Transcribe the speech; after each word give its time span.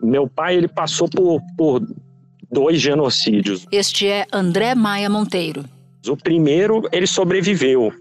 Meu 0.00 0.28
pai 0.28 0.56
ele 0.56 0.68
passou 0.68 1.08
por, 1.08 1.40
por 1.56 1.82
dois 2.50 2.80
genocídios. 2.80 3.66
Este 3.70 4.06
é 4.06 4.26
André 4.32 4.74
Maia 4.74 5.08
Monteiro. 5.10 5.64
O 6.08 6.16
primeiro 6.16 6.82
ele 6.92 7.06
sobreviveu 7.06 7.92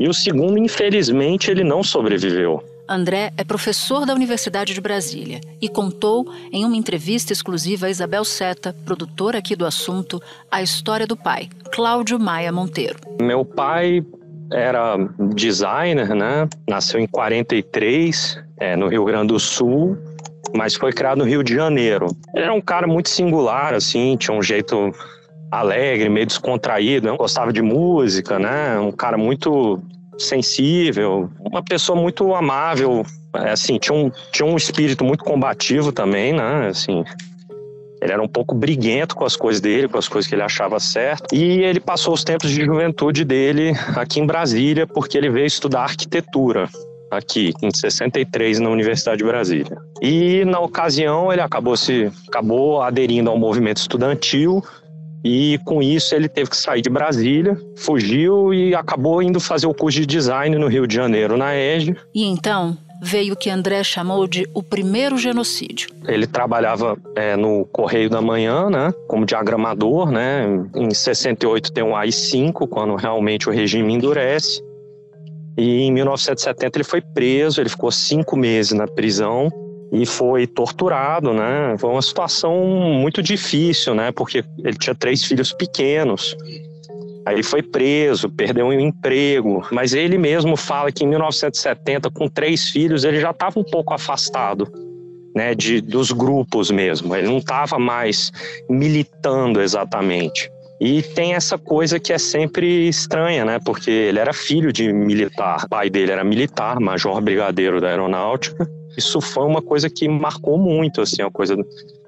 e 0.00 0.08
o 0.08 0.14
segundo, 0.14 0.58
infelizmente, 0.58 1.50
ele 1.50 1.62
não 1.62 1.82
sobreviveu. 1.82 2.64
André 2.88 3.32
é 3.36 3.44
professor 3.44 4.04
da 4.04 4.14
Universidade 4.14 4.74
de 4.74 4.80
Brasília 4.80 5.40
e 5.60 5.68
contou 5.68 6.26
em 6.50 6.64
uma 6.64 6.76
entrevista 6.76 7.32
exclusiva 7.32 7.86
a 7.86 7.90
Isabel 7.90 8.24
Seta, 8.24 8.74
produtora 8.84 9.38
aqui 9.38 9.54
do 9.54 9.64
assunto, 9.64 10.20
a 10.50 10.60
história 10.60 11.06
do 11.06 11.16
pai, 11.16 11.48
Cláudio 11.70 12.18
Maia 12.18 12.50
Monteiro. 12.50 12.98
Meu 13.20 13.44
pai 13.44 14.04
era 14.50 14.96
designer, 15.34 16.14
né? 16.14 16.48
Nasceu 16.68 16.98
em 16.98 17.06
43, 17.06 18.42
é, 18.56 18.74
no 18.74 18.88
Rio 18.88 19.04
Grande 19.04 19.28
do 19.28 19.38
Sul, 19.38 19.96
mas 20.54 20.74
foi 20.74 20.92
criado 20.92 21.18
no 21.18 21.24
Rio 21.24 21.42
de 21.42 21.54
Janeiro. 21.54 22.06
Ele 22.34 22.44
era 22.44 22.52
um 22.52 22.60
cara 22.60 22.86
muito 22.86 23.08
singular, 23.08 23.74
assim, 23.74 24.16
tinha 24.16 24.36
um 24.36 24.42
jeito 24.42 24.92
alegre, 25.50 26.08
meio 26.08 26.26
descontraído, 26.26 27.10
né? 27.10 27.16
gostava 27.16 27.52
de 27.52 27.62
música, 27.62 28.38
né? 28.38 28.78
Um 28.78 28.92
cara 28.92 29.16
muito 29.16 29.80
sensível, 30.18 31.30
uma 31.40 31.62
pessoa 31.62 32.00
muito 32.00 32.34
amável, 32.34 33.04
é, 33.34 33.50
assim, 33.50 33.78
tinha 33.78 33.96
um, 33.96 34.10
tinha 34.32 34.46
um 34.46 34.56
espírito 34.56 35.04
muito 35.04 35.24
combativo 35.24 35.92
também, 35.92 36.32
né? 36.32 36.68
Assim, 36.68 37.04
ele 38.02 38.12
era 38.12 38.22
um 38.22 38.28
pouco 38.28 38.54
briguento 38.54 39.16
com 39.16 39.24
as 39.24 39.36
coisas 39.36 39.60
dele, 39.60 39.88
com 39.88 39.98
as 39.98 40.08
coisas 40.08 40.28
que 40.28 40.34
ele 40.34 40.42
achava 40.42 40.78
certo. 40.78 41.34
E 41.34 41.62
ele 41.62 41.80
passou 41.80 42.14
os 42.14 42.24
tempos 42.24 42.50
de 42.50 42.64
juventude 42.64 43.24
dele 43.24 43.72
aqui 43.96 44.20
em 44.20 44.26
Brasília, 44.26 44.86
porque 44.86 45.18
ele 45.18 45.30
veio 45.30 45.46
estudar 45.46 45.82
arquitetura 45.82 46.68
aqui 47.10 47.52
em 47.62 47.70
63 47.70 48.60
na 48.60 48.70
Universidade 48.70 49.18
de 49.18 49.24
Brasília. 49.24 49.76
E 50.00 50.44
na 50.44 50.60
ocasião 50.60 51.32
ele 51.32 51.42
acabou 51.42 51.76
se 51.76 52.10
acabou 52.28 52.80
aderindo 52.82 53.30
ao 53.30 53.38
movimento 53.38 53.78
estudantil 53.78 54.62
e 55.24 55.58
com 55.64 55.82
isso 55.82 56.14
ele 56.14 56.28
teve 56.28 56.50
que 56.50 56.56
sair 56.56 56.80
de 56.80 56.88
Brasília, 56.88 57.58
fugiu 57.76 58.54
e 58.54 58.74
acabou 58.74 59.22
indo 59.22 59.38
fazer 59.38 59.66
o 59.66 59.74
curso 59.74 60.00
de 60.00 60.06
design 60.06 60.56
no 60.56 60.66
Rio 60.66 60.86
de 60.86 60.94
Janeiro, 60.94 61.36
na 61.36 61.54
EGE. 61.54 61.94
E 62.14 62.24
então 62.24 62.76
veio 63.02 63.32
o 63.34 63.36
que 63.36 63.48
André 63.48 63.82
chamou 63.82 64.26
de 64.26 64.46
o 64.54 64.62
primeiro 64.62 65.16
genocídio. 65.16 65.90
Ele 66.06 66.26
trabalhava 66.26 66.96
é, 67.16 67.36
no 67.36 67.64
Correio 67.66 68.10
da 68.10 68.20
Manhã, 68.20 68.68
né, 68.68 68.92
como 69.08 69.24
diagramador, 69.24 70.10
né. 70.10 70.44
Em 70.74 70.92
68 70.92 71.72
tem 71.72 71.84
o 71.84 71.96
AI-5, 71.96 72.68
quando 72.68 72.94
realmente 72.96 73.48
o 73.48 73.52
regime 73.52 73.94
endurece. 73.94 74.62
E 75.60 75.82
em 75.82 75.92
1970 75.92 76.78
ele 76.78 76.84
foi 76.84 77.02
preso, 77.02 77.60
ele 77.60 77.68
ficou 77.68 77.92
cinco 77.92 78.34
meses 78.34 78.72
na 78.72 78.86
prisão 78.86 79.50
e 79.92 80.06
foi 80.06 80.46
torturado, 80.46 81.34
né? 81.34 81.76
Foi 81.78 81.90
uma 81.90 82.00
situação 82.00 82.64
muito 82.64 83.22
difícil, 83.22 83.94
né? 83.94 84.10
Porque 84.10 84.42
ele 84.64 84.78
tinha 84.78 84.94
três 84.94 85.22
filhos 85.22 85.52
pequenos. 85.52 86.34
Aí 87.26 87.42
foi 87.42 87.62
preso, 87.62 88.30
perdeu 88.30 88.68
um 88.68 88.72
emprego, 88.72 89.62
mas 89.70 89.92
ele 89.92 90.16
mesmo 90.16 90.56
fala 90.56 90.90
que 90.90 91.04
em 91.04 91.08
1970, 91.08 92.10
com 92.10 92.26
três 92.26 92.70
filhos, 92.70 93.04
ele 93.04 93.20
já 93.20 93.30
estava 93.30 93.60
um 93.60 93.64
pouco 93.64 93.92
afastado, 93.92 94.66
né, 95.36 95.54
de, 95.54 95.82
dos 95.82 96.10
grupos 96.10 96.70
mesmo. 96.70 97.14
Ele 97.14 97.28
não 97.28 97.36
estava 97.36 97.78
mais 97.78 98.32
militando 98.66 99.60
exatamente. 99.60 100.50
E 100.80 101.02
tem 101.02 101.34
essa 101.34 101.58
coisa 101.58 102.00
que 102.00 102.10
é 102.10 102.16
sempre 102.16 102.88
estranha, 102.88 103.44
né? 103.44 103.58
Porque 103.62 103.90
ele 103.90 104.18
era 104.18 104.32
filho 104.32 104.72
de 104.72 104.90
militar. 104.90 105.64
O 105.64 105.68
pai 105.68 105.90
dele 105.90 106.10
era 106.10 106.24
militar, 106.24 106.80
major 106.80 107.20
brigadeiro 107.20 107.80
da 107.80 107.88
aeronáutica. 107.88 108.66
Isso 108.96 109.20
foi 109.20 109.44
uma 109.44 109.60
coisa 109.60 109.90
que 109.90 110.08
marcou 110.08 110.58
muito, 110.58 111.02
assim, 111.02 111.22
a 111.22 111.30
coisa 111.30 111.54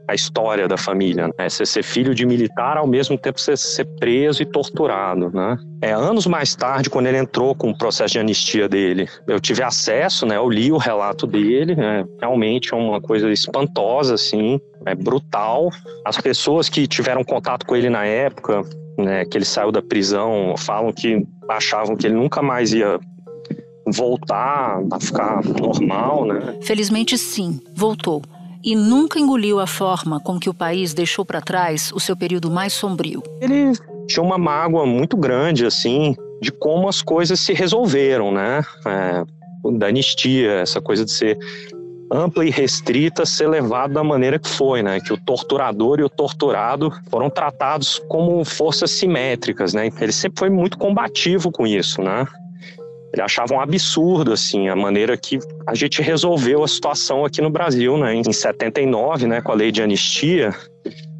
a 0.06 0.14
história 0.14 0.66
da 0.66 0.76
família, 0.76 1.28
né? 1.38 1.48
Você 1.48 1.64
ser 1.64 1.82
filho 1.82 2.14
de 2.14 2.26
militar, 2.26 2.76
ao 2.76 2.86
mesmo 2.86 3.16
tempo 3.16 3.40
você 3.40 3.56
ser 3.56 3.84
preso 3.98 4.42
e 4.42 4.46
torturado, 4.46 5.30
né? 5.30 5.56
É, 5.80 5.92
anos 5.92 6.26
mais 6.26 6.54
tarde, 6.54 6.90
quando 6.90 7.06
ele 7.06 7.18
entrou 7.18 7.54
com 7.54 7.70
o 7.70 7.76
processo 7.76 8.12
de 8.12 8.18
anistia 8.18 8.68
dele, 8.68 9.08
eu 9.26 9.40
tive 9.40 9.62
acesso, 9.62 10.26
né? 10.26 10.36
Eu 10.36 10.48
li 10.48 10.70
o 10.72 10.76
relato 10.76 11.26
dele, 11.26 11.74
né? 11.74 12.04
realmente 12.20 12.72
é 12.72 12.76
uma 12.76 13.00
coisa 13.00 13.30
espantosa, 13.30 14.14
assim, 14.14 14.60
é 14.86 14.94
brutal. 14.94 15.70
As 16.04 16.18
pessoas 16.18 16.68
que 16.68 16.86
tiveram 16.86 17.24
contato 17.24 17.66
com 17.66 17.76
ele 17.76 17.90
na 17.90 18.04
época, 18.04 18.62
né, 18.98 19.24
que 19.24 19.36
ele 19.36 19.44
saiu 19.44 19.72
da 19.72 19.82
prisão, 19.82 20.54
falam 20.56 20.92
que 20.92 21.24
achavam 21.48 21.96
que 21.96 22.06
ele 22.06 22.14
nunca 22.14 22.42
mais 22.42 22.72
ia 22.72 22.98
voltar 23.86 24.80
a 24.92 25.00
ficar 25.00 25.44
normal, 25.44 26.24
né? 26.24 26.58
Felizmente 26.62 27.18
sim, 27.18 27.60
voltou 27.74 28.22
e 28.64 28.76
nunca 28.76 29.18
engoliu 29.18 29.58
a 29.58 29.66
forma 29.66 30.20
com 30.20 30.38
que 30.38 30.48
o 30.48 30.54
país 30.54 30.94
deixou 30.94 31.24
para 31.24 31.40
trás 31.40 31.90
o 31.94 32.00
seu 32.00 32.16
período 32.16 32.50
mais 32.50 32.72
sombrio. 32.72 33.22
Ele 33.40 33.72
tinha 34.06 34.22
uma 34.22 34.38
mágoa 34.38 34.86
muito 34.86 35.16
grande, 35.16 35.66
assim, 35.66 36.14
de 36.40 36.52
como 36.52 36.88
as 36.88 37.02
coisas 37.02 37.40
se 37.40 37.52
resolveram, 37.52 38.32
né? 38.32 38.62
É, 38.86 39.24
da 39.78 39.86
anistia, 39.86 40.52
essa 40.54 40.80
coisa 40.80 41.04
de 41.04 41.12
ser 41.12 41.38
ampla 42.12 42.44
e 42.44 42.50
restrita 42.50 43.24
ser 43.24 43.48
levado 43.48 43.94
da 43.94 44.04
maneira 44.04 44.38
que 44.38 44.48
foi, 44.48 44.82
né? 44.82 45.00
Que 45.00 45.12
o 45.12 45.16
torturador 45.16 45.98
e 45.98 46.02
o 46.02 46.10
torturado 46.10 46.92
foram 47.10 47.30
tratados 47.30 48.00
como 48.08 48.44
forças 48.44 48.90
simétricas, 48.90 49.72
né? 49.72 49.88
Ele 50.00 50.12
sempre 50.12 50.38
foi 50.38 50.50
muito 50.50 50.76
combativo 50.76 51.50
com 51.50 51.66
isso, 51.66 52.02
né? 52.02 52.26
Ele 53.12 53.22
achava 53.22 53.54
um 53.54 53.60
absurdo, 53.60 54.32
assim, 54.32 54.68
a 54.68 54.76
maneira 54.76 55.16
que 55.16 55.38
a 55.66 55.74
gente 55.74 56.00
resolveu 56.00 56.64
a 56.64 56.68
situação 56.68 57.24
aqui 57.24 57.42
no 57.42 57.50
Brasil, 57.50 57.98
né? 57.98 58.14
Em 58.14 58.32
79, 58.32 59.26
né, 59.26 59.42
com 59.42 59.52
a 59.52 59.54
lei 59.54 59.70
de 59.70 59.82
anistia, 59.82 60.54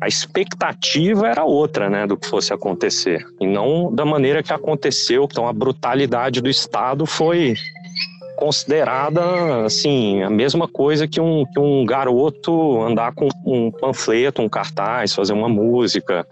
a 0.00 0.08
expectativa 0.08 1.28
era 1.28 1.44
outra, 1.44 1.90
né, 1.90 2.06
do 2.06 2.16
que 2.16 2.26
fosse 2.26 2.52
acontecer. 2.52 3.24
E 3.40 3.46
não 3.46 3.94
da 3.94 4.04
maneira 4.04 4.42
que 4.42 4.52
aconteceu. 4.52 5.28
Então, 5.30 5.46
a 5.46 5.52
brutalidade 5.52 6.40
do 6.40 6.48
Estado 6.48 7.04
foi 7.04 7.54
considerada, 8.36 9.64
assim, 9.64 10.22
a 10.22 10.30
mesma 10.30 10.66
coisa 10.66 11.06
que 11.06 11.20
um, 11.20 11.44
que 11.52 11.60
um 11.60 11.84
garoto 11.84 12.82
andar 12.82 13.12
com 13.14 13.28
um 13.46 13.70
panfleto, 13.70 14.42
um 14.42 14.48
cartaz, 14.48 15.14
fazer 15.14 15.32
uma 15.32 15.48
música, 15.48 16.26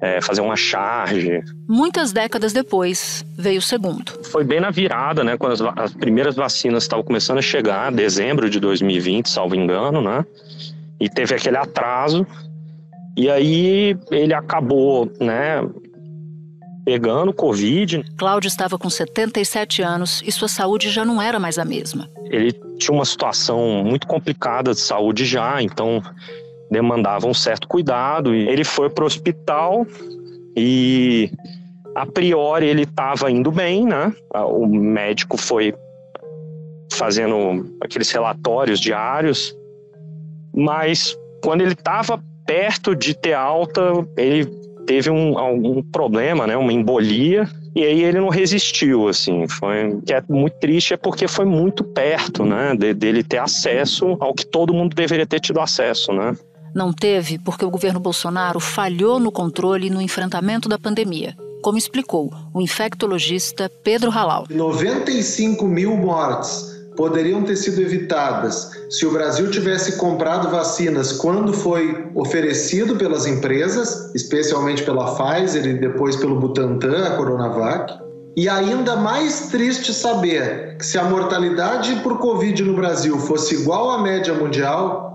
é, 0.00 0.20
fazer 0.20 0.40
uma 0.40 0.56
charge. 0.56 1.42
Muitas 1.68 2.12
décadas 2.12 2.52
depois, 2.52 3.24
veio 3.36 3.58
o 3.58 3.62
segundo. 3.62 4.12
Foi 4.24 4.44
bem 4.44 4.60
na 4.60 4.70
virada, 4.70 5.24
né? 5.24 5.36
Quando 5.36 5.52
as, 5.52 5.60
as 5.76 5.92
primeiras 5.94 6.34
vacinas 6.34 6.84
estavam 6.84 7.04
começando 7.04 7.38
a 7.38 7.42
chegar, 7.42 7.90
dezembro 7.90 8.50
de 8.50 8.60
2020, 8.60 9.28
salvo 9.28 9.54
engano, 9.54 10.02
né? 10.02 10.24
E 11.00 11.08
teve 11.08 11.34
aquele 11.34 11.56
atraso. 11.56 12.26
E 13.16 13.30
aí 13.30 13.96
ele 14.10 14.34
acabou, 14.34 15.10
né? 15.20 15.62
Pegando 16.84 17.32
Covid. 17.32 18.04
Cláudio 18.18 18.48
estava 18.48 18.76
com 18.76 18.90
77 18.90 19.80
anos 19.80 20.22
e 20.26 20.30
sua 20.30 20.48
saúde 20.48 20.90
já 20.90 21.04
não 21.04 21.22
era 21.22 21.38
mais 21.38 21.58
a 21.58 21.64
mesma. 21.64 22.10
Ele 22.26 22.52
tinha 22.78 22.94
uma 22.94 23.06
situação 23.06 23.82
muito 23.82 24.06
complicada 24.06 24.72
de 24.72 24.80
saúde 24.80 25.24
já, 25.24 25.62
então 25.62 26.02
demandava 26.74 27.26
um 27.26 27.34
certo 27.34 27.66
cuidado. 27.66 28.34
E 28.34 28.48
ele 28.48 28.64
foi 28.64 28.90
para 28.90 29.04
o 29.04 29.06
hospital 29.06 29.86
e 30.56 31.30
a 31.94 32.04
priori 32.04 32.66
ele 32.66 32.82
estava 32.82 33.30
indo 33.30 33.50
bem, 33.50 33.86
né? 33.86 34.12
O 34.34 34.66
médico 34.66 35.36
foi 35.36 35.74
fazendo 36.92 37.76
aqueles 37.80 38.10
relatórios 38.10 38.78
diários, 38.78 39.56
mas 40.54 41.16
quando 41.42 41.62
ele 41.62 41.72
estava 41.72 42.22
perto 42.46 42.94
de 42.94 43.14
ter 43.14 43.32
alta, 43.32 43.80
ele 44.16 44.46
teve 44.86 45.10
um, 45.10 45.38
algum 45.38 45.82
problema, 45.82 46.46
né? 46.46 46.56
Uma 46.56 46.72
embolia. 46.72 47.48
E 47.74 47.82
aí 47.82 48.04
ele 48.04 48.20
não 48.20 48.28
resistiu, 48.28 49.08
assim, 49.08 49.48
foi 49.48 50.00
que 50.06 50.14
é 50.14 50.22
muito 50.28 50.54
triste 50.60 50.94
é 50.94 50.96
porque 50.96 51.26
foi 51.26 51.44
muito 51.44 51.82
perto, 51.82 52.44
né, 52.44 52.72
de, 52.76 52.94
dele 52.94 53.24
ter 53.24 53.38
acesso 53.38 54.16
ao 54.20 54.32
que 54.32 54.46
todo 54.46 54.72
mundo 54.72 54.94
deveria 54.94 55.26
ter 55.26 55.40
tido 55.40 55.58
acesso, 55.58 56.12
né? 56.12 56.36
Não 56.74 56.92
teve 56.92 57.38
porque 57.38 57.64
o 57.64 57.70
governo 57.70 58.00
Bolsonaro 58.00 58.58
falhou 58.58 59.20
no 59.20 59.30
controle 59.30 59.86
e 59.86 59.90
no 59.90 60.02
enfrentamento 60.02 60.68
da 60.68 60.76
pandemia, 60.76 61.36
como 61.62 61.78
explicou 61.78 62.32
o 62.52 62.60
infectologista 62.60 63.70
Pedro 63.84 64.10
Halal. 64.10 64.46
95 64.50 65.64
mil 65.68 65.96
mortes 65.96 66.74
poderiam 66.96 67.42
ter 67.44 67.54
sido 67.56 67.80
evitadas 67.80 68.72
se 68.90 69.06
o 69.06 69.12
Brasil 69.12 69.48
tivesse 69.50 69.96
comprado 69.98 70.50
vacinas 70.50 71.12
quando 71.12 71.52
foi 71.52 72.10
oferecido 72.12 72.96
pelas 72.96 73.24
empresas, 73.24 74.12
especialmente 74.12 74.82
pela 74.82 75.14
Pfizer 75.14 75.66
e 75.66 75.74
depois 75.74 76.16
pelo 76.16 76.40
Butantan, 76.40 77.06
a 77.06 77.16
Coronavac. 77.16 78.02
E 78.36 78.48
ainda 78.48 78.96
mais 78.96 79.48
triste 79.48 79.94
saber 79.94 80.76
que 80.76 80.84
se 80.84 80.98
a 80.98 81.04
mortalidade 81.04 81.94
por 82.02 82.18
Covid 82.18 82.64
no 82.64 82.74
Brasil 82.74 83.16
fosse 83.20 83.54
igual 83.54 83.92
à 83.92 84.02
média 84.02 84.34
mundial, 84.34 85.13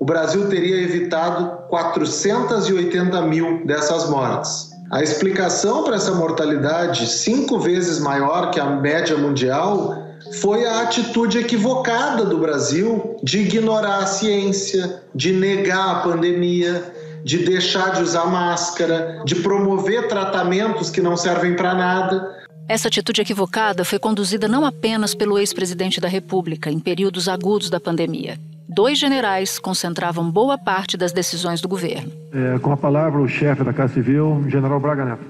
o 0.00 0.04
Brasil 0.04 0.48
teria 0.48 0.80
evitado 0.80 1.68
480 1.68 3.20
mil 3.20 3.66
dessas 3.66 4.08
mortes. 4.08 4.70
A 4.90 5.02
explicação 5.02 5.84
para 5.84 5.96
essa 5.96 6.12
mortalidade, 6.12 7.06
cinco 7.06 7.58
vezes 7.58 8.00
maior 8.00 8.50
que 8.50 8.58
a 8.58 8.64
média 8.64 9.16
mundial, 9.18 9.94
foi 10.40 10.66
a 10.66 10.80
atitude 10.80 11.38
equivocada 11.38 12.24
do 12.24 12.38
Brasil 12.38 13.16
de 13.22 13.40
ignorar 13.40 13.98
a 13.98 14.06
ciência, 14.06 15.02
de 15.14 15.34
negar 15.34 15.96
a 15.96 16.00
pandemia, 16.00 16.82
de 17.22 17.44
deixar 17.44 17.92
de 17.92 18.02
usar 18.02 18.24
máscara, 18.24 19.22
de 19.26 19.34
promover 19.36 20.08
tratamentos 20.08 20.88
que 20.88 21.02
não 21.02 21.14
servem 21.14 21.54
para 21.54 21.74
nada. 21.74 22.26
Essa 22.66 22.88
atitude 22.88 23.20
equivocada 23.20 23.84
foi 23.84 23.98
conduzida 23.98 24.48
não 24.48 24.64
apenas 24.64 25.14
pelo 25.14 25.38
ex-presidente 25.38 26.00
da 26.00 26.08
República 26.08 26.70
em 26.70 26.80
períodos 26.80 27.28
agudos 27.28 27.68
da 27.68 27.78
pandemia. 27.78 28.38
Dois 28.72 29.00
generais 29.00 29.58
concentravam 29.58 30.30
boa 30.30 30.56
parte 30.56 30.96
das 30.96 31.12
decisões 31.12 31.60
do 31.60 31.66
governo. 31.66 32.12
É, 32.32 32.56
com 32.60 32.70
a 32.70 32.76
palavra, 32.76 33.20
o 33.20 33.26
chefe 33.26 33.64
da 33.64 33.72
Casa 33.72 33.94
Civil, 33.94 34.44
General 34.46 34.78
Braga 34.78 35.04
Neto. 35.04 35.24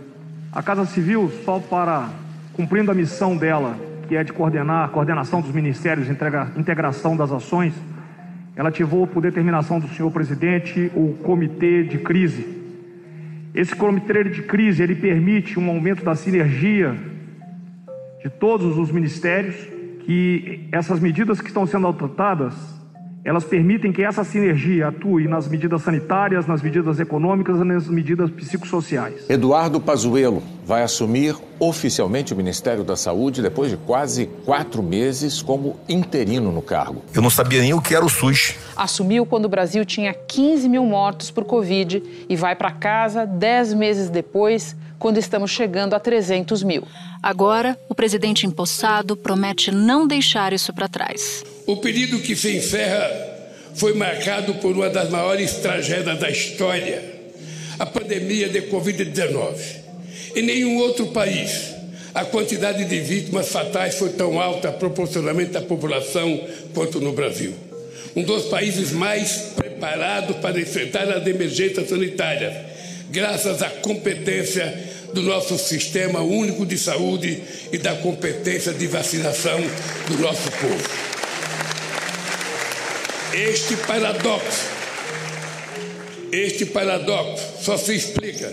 A 0.52 0.62
Casa 0.62 0.84
Civil, 0.84 1.32
só 1.42 1.58
para 1.58 2.10
cumprindo 2.52 2.90
a 2.90 2.94
missão 2.94 3.34
dela, 3.38 3.78
que 4.06 4.14
é 4.14 4.22
de 4.22 4.30
coordenar 4.30 4.84
a 4.84 4.88
coordenação 4.88 5.40
dos 5.40 5.52
ministérios 5.52 6.06
e 6.06 6.60
integração 6.60 7.16
das 7.16 7.32
ações, 7.32 7.72
ela 8.54 8.68
ativou, 8.68 9.06
por 9.06 9.22
determinação 9.22 9.80
do 9.80 9.88
senhor 9.88 10.10
presidente, 10.10 10.92
o 10.94 11.14
comitê 11.22 11.82
de 11.84 11.96
crise. 11.96 12.46
Esse 13.54 13.74
comitê 13.74 14.22
de 14.22 14.42
crise 14.42 14.82
ele 14.82 14.94
permite 14.94 15.58
um 15.58 15.70
aumento 15.70 16.04
da 16.04 16.14
sinergia 16.14 16.94
de 18.22 18.28
todos 18.28 18.76
os 18.76 18.92
ministérios, 18.92 19.56
que 20.04 20.68
essas 20.70 21.00
medidas 21.00 21.40
que 21.40 21.48
estão 21.48 21.64
sendo 21.64 21.86
adotadas 21.86 22.79
elas 23.24 23.44
permitem 23.44 23.92
que 23.92 24.02
essa 24.02 24.24
sinergia 24.24 24.88
atue 24.88 25.28
nas 25.28 25.46
medidas 25.46 25.82
sanitárias, 25.82 26.46
nas 26.46 26.62
medidas 26.62 26.98
econômicas 26.98 27.58
e 27.58 27.64
nas 27.64 27.86
medidas 27.88 28.30
psicossociais. 28.30 29.28
Eduardo 29.28 29.80
Pazuello 29.80 30.42
vai 30.64 30.82
assumir 30.82 31.36
oficialmente 31.58 32.32
o 32.32 32.36
Ministério 32.36 32.82
da 32.82 32.96
Saúde 32.96 33.42
depois 33.42 33.70
de 33.70 33.76
quase 33.76 34.26
quatro 34.46 34.82
meses 34.82 35.42
como 35.42 35.78
interino 35.88 36.50
no 36.50 36.62
cargo. 36.62 37.02
Eu 37.14 37.20
não 37.20 37.28
sabia 37.28 37.60
nem 37.60 37.74
o 37.74 37.82
que 37.82 37.94
era 37.94 38.04
o 38.04 38.08
SUS. 38.08 38.54
Assumiu 38.74 39.26
quando 39.26 39.44
o 39.44 39.48
Brasil 39.48 39.84
tinha 39.84 40.14
15 40.14 40.68
mil 40.68 40.86
mortos 40.86 41.30
por 41.30 41.44
Covid 41.44 42.02
e 42.28 42.36
vai 42.36 42.56
para 42.56 42.70
casa 42.70 43.26
dez 43.26 43.74
meses 43.74 44.08
depois, 44.08 44.74
quando 45.00 45.18
estamos 45.18 45.50
chegando 45.50 45.94
a 45.94 45.98
300 45.98 46.62
mil. 46.62 46.86
Agora, 47.22 47.76
o 47.88 47.94
presidente 47.94 48.46
empossado 48.46 49.16
promete 49.16 49.72
não 49.72 50.06
deixar 50.06 50.52
isso 50.52 50.72
para 50.72 50.86
trás. 50.88 51.42
O 51.66 51.78
período 51.78 52.20
que 52.20 52.36
se 52.36 52.54
encerra 52.56 53.10
foi 53.74 53.94
marcado 53.94 54.54
por 54.56 54.76
uma 54.76 54.90
das 54.90 55.08
maiores 55.08 55.54
tragédias 55.54 56.18
da 56.18 56.30
história, 56.30 57.02
a 57.78 57.86
pandemia 57.86 58.48
de 58.50 58.62
Covid-19. 58.62 59.56
Em 60.36 60.42
nenhum 60.42 60.76
outro 60.76 61.06
país 61.08 61.80
a 62.12 62.24
quantidade 62.24 62.84
de 62.84 63.00
vítimas 63.00 63.48
fatais 63.48 63.94
foi 63.94 64.10
tão 64.10 64.40
alta 64.40 64.72
proporcionalmente 64.72 65.56
à 65.56 65.62
população 65.62 66.40
quanto 66.74 67.00
no 67.00 67.12
Brasil. 67.12 67.54
Um 68.16 68.22
dos 68.24 68.46
países 68.46 68.90
mais 68.90 69.52
preparados 69.54 70.36
para 70.38 70.60
enfrentar 70.60 71.08
as 71.08 71.24
emergências 71.24 71.88
sanitárias, 71.88 72.52
graças 73.10 73.62
à 73.62 73.70
competência 73.70 74.89
do 75.12 75.22
nosso 75.22 75.58
sistema 75.58 76.20
único 76.20 76.64
de 76.64 76.78
saúde 76.78 77.42
e 77.72 77.78
da 77.78 77.94
competência 77.96 78.72
de 78.72 78.86
vacinação 78.86 79.60
do 80.08 80.18
nosso 80.18 80.50
povo. 80.52 80.88
Este 83.32 83.76
paradoxo, 83.76 84.66
este 86.32 86.66
paradoxo 86.66 87.44
só 87.62 87.76
se 87.76 87.94
explica 87.94 88.52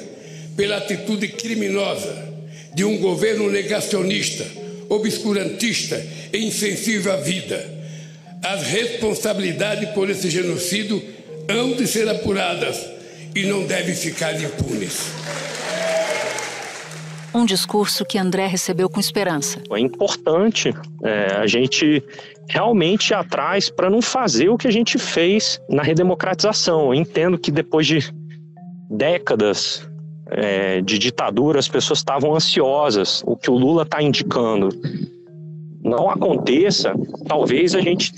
pela 0.56 0.78
atitude 0.78 1.28
criminosa 1.30 2.28
de 2.74 2.84
um 2.84 2.98
governo 2.98 3.50
negacionista, 3.50 4.46
obscurantista 4.90 6.04
e 6.32 6.46
insensível 6.46 7.12
à 7.12 7.18
vida. 7.18 7.78
As 8.44 8.64
responsabilidades 8.68 9.90
por 9.90 10.10
esse 10.10 10.30
genocídio 10.30 11.04
hão 11.48 11.74
de 11.76 11.88
ser 11.88 12.08
apuradas 12.08 12.78
e 13.34 13.44
não 13.44 13.66
devem 13.66 13.96
ficar 13.96 14.40
impunes. 14.40 14.94
Um 17.38 17.46
discurso 17.46 18.04
que 18.04 18.18
André 18.18 18.48
recebeu 18.48 18.90
com 18.90 19.00
esperança. 19.00 19.62
É 19.72 19.80
importante 19.80 20.74
é, 21.04 21.36
a 21.36 21.46
gente 21.46 22.04
realmente 22.50 23.14
atrás 23.14 23.70
para 23.70 23.92
não 23.92 24.02
fazer 24.02 24.50
o 24.50 24.58
que 24.58 24.68
a 24.68 24.72
gente 24.72 24.98
fez 24.98 25.62
na 25.70 25.84
redemocratização. 25.84 26.88
Eu 26.88 26.96
entendo 26.96 27.38
que 27.38 27.52
depois 27.52 27.86
de 27.86 28.12
décadas 28.90 29.88
é, 30.32 30.82
de 30.82 30.98
ditadura, 30.98 31.60
as 31.60 31.68
pessoas 31.68 32.00
estavam 32.00 32.34
ansiosas. 32.34 33.22
O 33.24 33.38
que 33.38 33.52
o 33.52 33.54
Lula 33.54 33.84
está 33.84 34.02
indicando 34.02 34.70
não 35.84 36.10
aconteça, 36.10 36.96
talvez 37.28 37.76
a 37.76 37.82
gente 37.82 38.14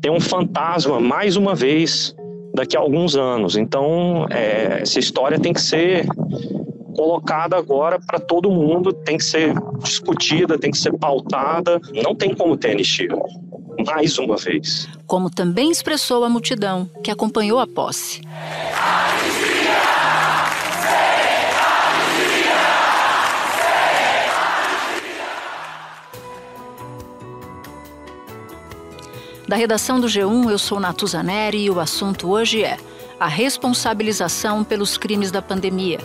tenha 0.00 0.14
um 0.14 0.20
fantasma 0.20 1.00
mais 1.00 1.34
uma 1.36 1.56
vez 1.56 2.14
daqui 2.54 2.76
a 2.76 2.80
alguns 2.80 3.16
anos. 3.16 3.56
Então, 3.56 4.28
é, 4.30 4.82
essa 4.82 5.00
história 5.00 5.40
tem 5.40 5.52
que 5.52 5.60
ser 5.60 6.06
colocada 6.96 7.56
agora 7.56 8.00
para 8.00 8.18
todo 8.18 8.50
mundo, 8.50 8.92
tem 8.92 9.18
que 9.18 9.24
ser 9.24 9.54
discutida, 9.82 10.58
tem 10.58 10.70
que 10.70 10.78
ser 10.78 10.96
pautada, 10.96 11.78
não 12.02 12.14
tem 12.14 12.34
como 12.34 12.56
ter 12.56 12.72
anistia. 12.72 13.14
Mais 13.86 14.18
uma 14.18 14.36
vez. 14.36 14.88
Como 15.06 15.28
também 15.28 15.70
expressou 15.70 16.24
a 16.24 16.30
multidão 16.30 16.88
que 17.04 17.10
acompanhou 17.10 17.60
a 17.60 17.66
posse. 17.66 18.22
Da 29.46 29.54
redação 29.54 30.00
do 30.00 30.08
G1, 30.08 30.50
eu 30.50 30.58
sou 30.58 30.80
Natuzaneri 30.80 31.64
e 31.64 31.70
o 31.70 31.78
assunto 31.78 32.28
hoje 32.28 32.64
é 32.64 32.78
a 33.20 33.28
responsabilização 33.28 34.64
pelos 34.64 34.98
crimes 34.98 35.30
da 35.30 35.40
pandemia 35.40 36.00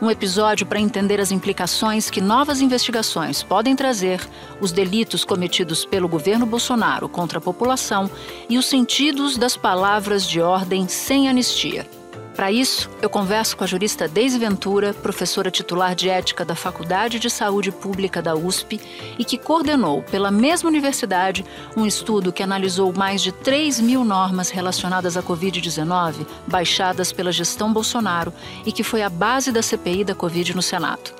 um 0.00 0.10
episódio 0.10 0.66
para 0.66 0.80
entender 0.80 1.20
as 1.20 1.30
implicações 1.30 2.10
que 2.10 2.20
novas 2.20 2.60
investigações 2.60 3.42
podem 3.42 3.74
trazer, 3.74 4.20
os 4.60 4.72
delitos 4.72 5.24
cometidos 5.24 5.84
pelo 5.84 6.08
governo 6.08 6.46
Bolsonaro 6.46 7.08
contra 7.08 7.38
a 7.38 7.42
população 7.42 8.10
e 8.48 8.58
os 8.58 8.66
sentidos 8.66 9.36
das 9.36 9.56
palavras 9.56 10.26
de 10.28 10.40
ordem 10.40 10.86
sem 10.88 11.28
anistia. 11.28 11.86
Para 12.36 12.52
isso, 12.52 12.90
eu 13.00 13.08
converso 13.08 13.56
com 13.56 13.64
a 13.64 13.66
jurista 13.66 14.06
Deise 14.06 14.38
Ventura, 14.38 14.92
professora 14.92 15.50
titular 15.50 15.94
de 15.94 16.10
ética 16.10 16.44
da 16.44 16.54
Faculdade 16.54 17.18
de 17.18 17.30
Saúde 17.30 17.72
Pública 17.72 18.20
da 18.20 18.34
USP 18.34 18.78
e 19.18 19.24
que 19.24 19.38
coordenou, 19.38 20.02
pela 20.02 20.30
mesma 20.30 20.68
universidade, 20.68 21.42
um 21.74 21.86
estudo 21.86 22.30
que 22.30 22.42
analisou 22.42 22.92
mais 22.92 23.22
de 23.22 23.32
3 23.32 23.80
mil 23.80 24.04
normas 24.04 24.50
relacionadas 24.50 25.16
à 25.16 25.22
Covid-19 25.22 26.26
baixadas 26.46 27.10
pela 27.10 27.32
gestão 27.32 27.72
Bolsonaro 27.72 28.30
e 28.66 28.70
que 28.70 28.82
foi 28.82 29.00
a 29.00 29.08
base 29.08 29.50
da 29.50 29.62
CPI 29.62 30.04
da 30.04 30.14
Covid 30.14 30.54
no 30.54 30.62
Senado. 30.62 31.14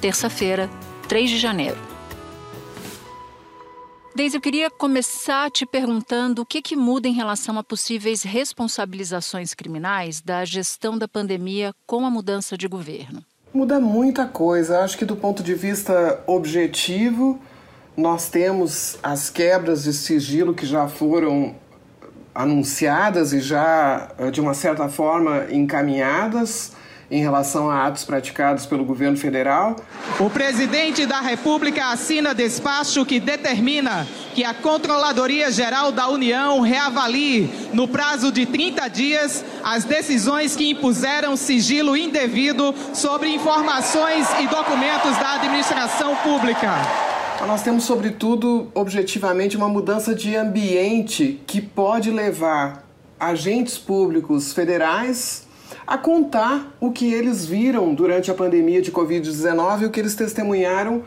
Terça-feira, 0.00 0.70
3 1.06 1.28
de 1.28 1.38
janeiro. 1.38 1.87
Deise, 4.18 4.36
eu 4.36 4.40
queria 4.40 4.68
começar 4.68 5.48
te 5.48 5.64
perguntando 5.64 6.42
o 6.42 6.44
que, 6.44 6.60
que 6.60 6.74
muda 6.74 7.06
em 7.06 7.12
relação 7.12 7.56
a 7.56 7.62
possíveis 7.62 8.24
responsabilizações 8.24 9.54
criminais 9.54 10.20
da 10.20 10.44
gestão 10.44 10.98
da 10.98 11.06
pandemia 11.06 11.72
com 11.86 12.04
a 12.04 12.10
mudança 12.10 12.58
de 12.58 12.66
governo. 12.66 13.24
Muda 13.54 13.78
muita 13.78 14.26
coisa. 14.26 14.80
Acho 14.80 14.98
que 14.98 15.04
do 15.04 15.14
ponto 15.14 15.40
de 15.40 15.54
vista 15.54 16.20
objetivo, 16.26 17.38
nós 17.96 18.28
temos 18.28 18.98
as 19.04 19.30
quebras 19.30 19.84
de 19.84 19.92
sigilo 19.92 20.52
que 20.52 20.66
já 20.66 20.88
foram 20.88 21.54
anunciadas 22.34 23.32
e 23.32 23.38
já, 23.38 24.10
de 24.32 24.40
uma 24.40 24.52
certa 24.52 24.88
forma, 24.88 25.46
encaminhadas 25.48 26.72
em 27.10 27.20
relação 27.20 27.70
a 27.70 27.86
atos 27.86 28.04
praticados 28.04 28.66
pelo 28.66 28.84
governo 28.84 29.16
federal. 29.16 29.76
O 30.20 30.28
presidente 30.28 31.06
da 31.06 31.20
República 31.20 31.86
assina 31.86 32.34
despacho 32.34 33.04
que 33.06 33.18
determina 33.18 34.06
que 34.34 34.44
a 34.44 34.52
Controladoria 34.52 35.50
Geral 35.50 35.90
da 35.90 36.08
União 36.08 36.60
reavalie, 36.60 37.50
no 37.72 37.88
prazo 37.88 38.30
de 38.30 38.44
30 38.44 38.88
dias, 38.88 39.44
as 39.64 39.84
decisões 39.84 40.54
que 40.54 40.70
impuseram 40.70 41.36
sigilo 41.36 41.96
indevido 41.96 42.74
sobre 42.92 43.28
informações 43.30 44.26
e 44.40 44.46
documentos 44.46 45.16
da 45.16 45.34
administração 45.34 46.14
pública. 46.16 46.70
Nós 47.46 47.62
temos, 47.62 47.84
sobretudo, 47.84 48.70
objetivamente, 48.74 49.56
uma 49.56 49.68
mudança 49.68 50.14
de 50.14 50.36
ambiente 50.36 51.40
que 51.46 51.62
pode 51.62 52.10
levar 52.10 52.84
agentes 53.18 53.78
públicos 53.78 54.52
federais 54.52 55.47
a 55.88 55.96
contar 55.96 56.76
o 56.78 56.92
que 56.92 57.14
eles 57.14 57.46
viram 57.46 57.94
durante 57.94 58.30
a 58.30 58.34
pandemia 58.34 58.82
de 58.82 58.92
Covid-19, 58.92 59.86
o 59.86 59.90
que 59.90 59.98
eles 59.98 60.14
testemunharam 60.14 61.02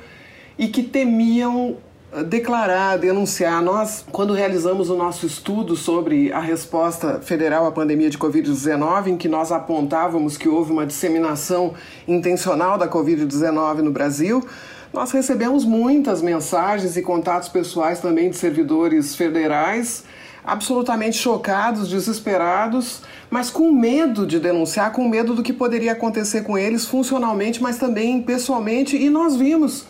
e 0.57 0.67
que 0.67 0.81
temiam 0.81 1.77
eh, 2.11 2.23
declarar, 2.23 2.97
denunciar. 2.97 3.61
Nós, 3.61 4.03
quando 4.11 4.33
realizamos 4.33 4.89
o 4.89 4.95
nosso 4.95 5.27
estudo 5.27 5.75
sobre 5.75 6.33
a 6.33 6.39
resposta 6.39 7.19
federal 7.21 7.67
à 7.67 7.71
pandemia 7.71 8.09
de 8.09 8.17
Covid-19, 8.17 9.09
em 9.09 9.17
que 9.17 9.27
nós 9.27 9.51
apontávamos 9.51 10.35
que 10.35 10.49
houve 10.49 10.71
uma 10.71 10.87
disseminação 10.87 11.75
intencional 12.07 12.75
da 12.75 12.87
Covid-19 12.87 13.81
no 13.81 13.91
Brasil, 13.91 14.43
nós 14.91 15.11
recebemos 15.11 15.63
muitas 15.63 16.23
mensagens 16.23 16.97
e 16.97 17.03
contatos 17.03 17.49
pessoais 17.49 17.99
também 17.99 18.31
de 18.31 18.35
servidores 18.35 19.15
federais 19.15 20.03
absolutamente 20.43 21.17
chocados, 21.17 21.89
desesperados, 21.89 23.01
mas 23.29 23.49
com 23.49 23.71
medo 23.71 24.25
de 24.25 24.39
denunciar, 24.39 24.91
com 24.91 25.07
medo 25.07 25.33
do 25.33 25.43
que 25.43 25.53
poderia 25.53 25.91
acontecer 25.93 26.43
com 26.43 26.57
eles 26.57 26.85
funcionalmente, 26.85 27.61
mas 27.61 27.77
também 27.77 28.21
pessoalmente. 28.21 28.97
E 28.97 29.09
nós 29.09 29.35
vimos 29.35 29.85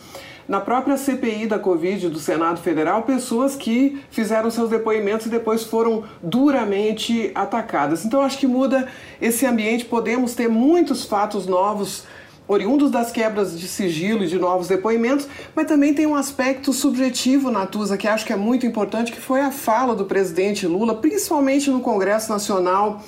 na 0.48 0.60
própria 0.60 0.96
CPI 0.96 1.46
da 1.46 1.58
Covid 1.58 2.08
do 2.08 2.18
Senado 2.18 2.60
Federal 2.60 3.02
pessoas 3.02 3.56
que 3.56 4.00
fizeram 4.10 4.50
seus 4.50 4.68
depoimentos 4.68 5.26
e 5.26 5.30
depois 5.30 5.64
foram 5.64 6.04
duramente 6.22 7.30
atacadas. 7.34 8.04
Então 8.04 8.20
acho 8.20 8.38
que 8.38 8.46
muda 8.46 8.88
esse 9.20 9.46
ambiente, 9.46 9.84
podemos 9.84 10.34
ter 10.34 10.48
muitos 10.48 11.04
fatos 11.04 11.46
novos 11.46 12.04
oriundos 12.46 12.90
das 12.90 13.10
quebras 13.10 13.58
de 13.58 13.66
sigilo 13.68 14.24
e 14.24 14.26
de 14.26 14.38
novos 14.38 14.68
depoimentos, 14.68 15.26
mas 15.54 15.66
também 15.66 15.94
tem 15.94 16.06
um 16.06 16.14
aspecto 16.14 16.72
subjetivo 16.72 17.50
na 17.50 17.66
Tusa 17.66 17.96
que 17.96 18.08
acho 18.08 18.26
que 18.26 18.32
é 18.32 18.36
muito 18.36 18.66
importante, 18.66 19.12
que 19.12 19.20
foi 19.20 19.40
a 19.40 19.50
fala 19.50 19.94
do 19.94 20.04
presidente 20.04 20.66
Lula, 20.66 20.96
principalmente 20.96 21.70
no 21.70 21.80
Congresso 21.80 22.30
Nacional, 22.30 23.02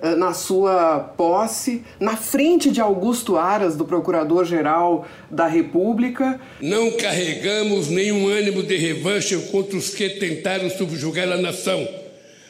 eh, 0.00 0.14
na 0.14 0.32
sua 0.32 1.00
posse, 1.16 1.82
na 2.00 2.16
frente 2.16 2.70
de 2.70 2.80
Augusto 2.80 3.36
Aras, 3.36 3.76
do 3.76 3.84
Procurador-Geral 3.84 5.06
da 5.30 5.46
República. 5.46 6.40
Não 6.60 6.92
carregamos 6.92 7.88
nenhum 7.88 8.28
ânimo 8.28 8.62
de 8.62 8.76
revanche 8.76 9.36
contra 9.50 9.76
os 9.76 9.90
que 9.90 10.08
tentaram 10.10 10.70
subjugar 10.70 11.30
a 11.30 11.36
nação 11.36 11.86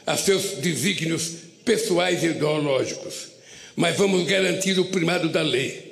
a 0.07 0.17
seus 0.17 0.59
desígnios 0.59 1.49
pessoais 1.65 2.23
e 2.23 2.29
ideológicos, 2.29 3.29
mas 3.77 3.97
vamos 3.97 4.25
garantir 4.25 4.79
o 4.79 4.87
primado 4.87 5.29
da 5.29 5.43
lei 5.43 5.88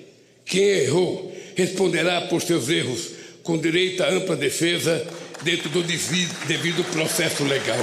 quem 0.46 0.62
errou 0.62 1.32
responderá 1.56 2.22
por 2.22 2.40
seus 2.40 2.68
erros 2.70 3.10
com 3.42 3.58
direito 3.58 4.02
à 4.02 4.10
ampla 4.10 4.36
defesa 4.36 5.04
dentro 5.42 5.68
do 5.68 5.82
devido 5.82 6.84
processo 6.92 7.44
legal. 7.44 7.76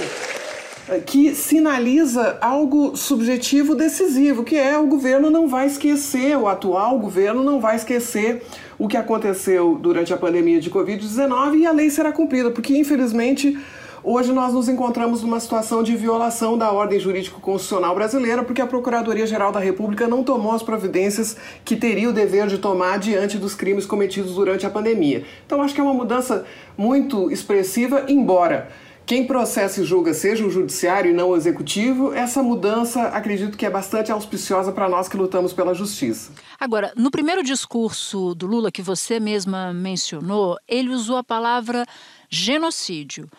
Que 1.05 1.36
sinaliza 1.36 2.38
algo 2.41 2.96
subjetivo 2.96 3.75
decisivo, 3.75 4.43
que 4.43 4.55
é 4.55 4.77
o 4.77 4.88
governo 4.88 5.29
não 5.29 5.48
vai 5.48 5.67
esquecer, 5.67 6.38
o 6.38 6.48
atual 6.48 7.00
governo 7.00 7.43
não 7.43 7.60
vai 7.60 7.75
esquecer 7.75 8.41
o 8.77 8.88
que 8.88 8.98
aconteceu 8.98 9.77
durante 9.82 10.13
a 10.13 10.17
pandemia 10.17 10.60
de 10.60 10.70
Covid-19 10.70 11.60
e 11.60 11.65
a 11.65 11.72
lei 11.72 11.89
será 11.89 12.12
cumprida, 12.12 12.51
porque 12.51 12.77
infelizmente 12.77 13.58
Hoje 14.05 14.33
nós 14.33 14.53
nos 14.53 14.67
encontramos 14.67 15.22
numa 15.22 15.39
situação 15.39 15.81
de 15.81 15.95
violação 15.95 16.57
da 16.57 16.69
ordem 16.69 17.00
jurídico-constitucional 17.00 17.95
brasileira, 17.95 18.43
porque 18.43 18.62
a 18.62 18.67
Procuradoria-Geral 18.67 19.50
da 19.50 19.62
República 19.62 20.10
não 20.10 20.25
tomou 20.25 20.51
as 20.51 20.62
providências 20.62 21.38
que 21.63 21.77
teria 21.77 22.10
o 22.10 22.13
dever 22.13 22.48
de 22.48 22.57
tomar 22.57 23.00
diante 23.00 23.38
dos 23.38 23.55
crimes 23.55 23.86
cometidos 23.86 24.36
durante 24.36 24.65
a 24.65 24.69
pandemia. 24.69 25.24
Então 25.45 25.62
acho 25.62 25.74
que 25.74 25.79
é 25.79 25.83
uma 25.83 25.93
mudança 25.93 26.43
muito 26.77 27.31
expressiva, 27.31 28.03
embora 28.10 28.69
quem 29.05 29.27
processa 29.27 29.81
e 29.81 29.86
julga 29.86 30.13
seja 30.13 30.45
o 30.45 30.50
judiciário 30.50 31.12
e 31.12 31.13
não 31.13 31.29
o 31.29 31.36
executivo, 31.36 32.13
essa 32.13 32.41
mudança 32.41 33.03
acredito 33.07 33.57
que 33.57 33.65
é 33.65 33.69
bastante 33.69 34.12
auspiciosa 34.12 34.72
para 34.72 34.88
nós 34.88 35.10
que 35.10 35.17
lutamos 35.17 35.51
pela 35.51 35.74
justiça. 35.74 36.31
Agora, 36.57 36.93
no 36.95 37.12
primeiro 37.12 37.43
discurso 37.43 38.33
do 38.33 38.48
Lula 38.48 38.72
que 38.72 38.81
você 38.81 39.19
mesma 39.19 39.74
mencionou, 39.74 40.57
ele 40.67 40.89
usou 40.89 41.17
a 41.17 41.24
palavra 41.24 41.86
genocídio. 42.29 43.29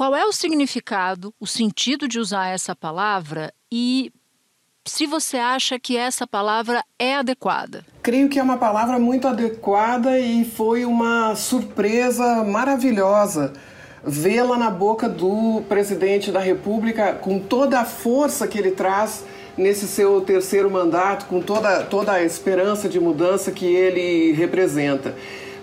Qual 0.00 0.16
é 0.16 0.24
o 0.24 0.32
significado, 0.32 1.34
o 1.38 1.46
sentido 1.46 2.08
de 2.08 2.18
usar 2.18 2.48
essa 2.48 2.74
palavra 2.74 3.52
e 3.70 4.10
se 4.86 5.04
você 5.04 5.36
acha 5.36 5.78
que 5.78 5.94
essa 5.94 6.26
palavra 6.26 6.82
é 6.98 7.16
adequada? 7.16 7.84
Creio 8.02 8.26
que 8.30 8.38
é 8.38 8.42
uma 8.42 8.56
palavra 8.56 8.98
muito 8.98 9.28
adequada 9.28 10.18
e 10.18 10.42
foi 10.42 10.86
uma 10.86 11.36
surpresa 11.36 12.42
maravilhosa 12.44 13.52
vê-la 14.02 14.56
na 14.56 14.70
boca 14.70 15.06
do 15.06 15.62
presidente 15.68 16.32
da 16.32 16.40
República 16.40 17.12
com 17.12 17.38
toda 17.38 17.80
a 17.80 17.84
força 17.84 18.48
que 18.48 18.58
ele 18.58 18.70
traz 18.70 19.22
nesse 19.54 19.86
seu 19.86 20.22
terceiro 20.22 20.70
mandato, 20.70 21.26
com 21.26 21.42
toda, 21.42 21.82
toda 21.82 22.12
a 22.12 22.24
esperança 22.24 22.88
de 22.88 22.98
mudança 22.98 23.52
que 23.52 23.66
ele 23.66 24.32
representa. 24.32 25.14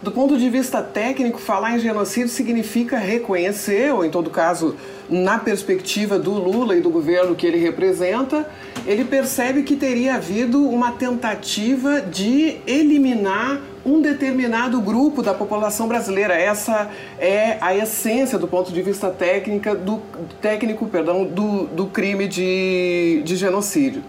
Do 0.01 0.11
ponto 0.11 0.37
de 0.37 0.47
vista 0.47 0.81
técnico, 0.81 1.39
falar 1.39 1.75
em 1.75 1.79
genocídio 1.79 2.29
significa 2.29 2.97
reconhecer, 2.97 3.91
ou 3.91 4.05
em 4.05 4.11
todo 4.11 4.29
caso, 4.29 4.75
na 5.09 5.39
perspectiva 5.39 6.19
do 6.19 6.33
Lula 6.33 6.75
e 6.75 6.81
do 6.81 6.89
governo 6.89 7.35
que 7.35 7.47
ele 7.47 7.57
representa, 7.57 8.47
ele 8.85 9.03
percebe 9.03 9.63
que 9.63 9.75
teria 9.75 10.15
havido 10.15 10.63
uma 10.69 10.91
tentativa 10.91 11.99
de 11.99 12.57
eliminar 12.67 13.59
um 13.83 14.01
determinado 14.01 14.79
grupo 14.81 15.23
da 15.23 15.33
população 15.33 15.87
brasileira. 15.87 16.35
Essa 16.35 16.91
é 17.17 17.57
a 17.59 17.75
essência 17.75 18.37
do 18.37 18.47
ponto 18.47 18.71
de 18.71 18.81
vista 18.81 19.09
técnica, 19.09 19.73
do, 19.73 20.01
técnico 20.41 20.85
perdão, 20.87 21.23
do, 21.25 21.65
do 21.67 21.87
crime 21.87 22.27
de, 22.27 23.21
de 23.25 23.35
genocídio. 23.35 24.03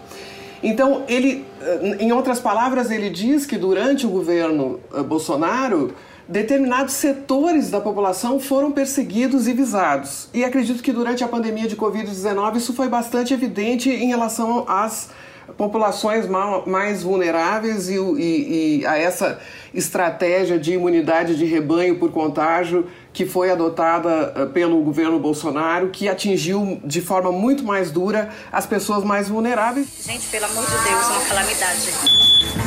Então, 0.61 1.03
ele, 1.07 1.45
eh, 1.61 1.97
em 1.99 2.11
outras 2.11 2.39
palavras, 2.39 2.91
ele 2.91 3.09
diz 3.09 3.45
que 3.45 3.57
durante 3.57 4.05
o 4.05 4.09
governo 4.09 4.79
eh, 4.93 5.01
Bolsonaro, 5.01 5.93
determinados 6.27 6.93
setores 6.93 7.71
da 7.71 7.81
população 7.81 8.39
foram 8.39 8.71
perseguidos 8.71 9.47
e 9.47 9.53
visados. 9.53 10.29
E 10.33 10.43
acredito 10.43 10.83
que 10.83 10.91
durante 10.91 11.23
a 11.23 11.27
pandemia 11.27 11.67
de 11.67 11.75
Covid-19 11.75 12.57
isso 12.57 12.73
foi 12.73 12.87
bastante 12.87 13.33
evidente 13.33 13.89
em 13.89 14.07
relação 14.07 14.65
às 14.67 15.09
populações 15.57 16.27
mais 16.67 17.01
vulneráveis 17.01 17.89
e, 17.89 17.95
e, 17.97 18.79
e, 18.81 18.85
a 18.85 18.97
essa 18.97 19.39
estratégia 19.73 20.59
de 20.59 20.73
imunidade 20.73 21.35
de 21.35 21.45
rebanho 21.45 21.97
por 21.97 22.11
contágio 22.11 22.87
que 23.19 23.25
foi 23.25 23.51
adotada 23.51 24.31
eh, 24.33 24.45
pelo 24.45 24.81
governo 24.81 25.19
Bolsonaro, 25.19 25.89
que 25.89 26.07
atingiu 26.07 26.79
de 26.85 27.01
forma 27.01 27.33
muito 27.33 27.65
mais 27.65 27.91
dura 27.91 28.29
as 28.49 28.65
pessoas 28.65 29.03
mais 29.03 29.27
vulneráveis. 29.27 29.89
Gente, 30.05 30.25
pelo 30.27 30.45
amor 30.45 30.63
de 30.63 30.71
Deus, 30.71 31.05
uma 31.05 31.25
calamidade. 31.25 31.91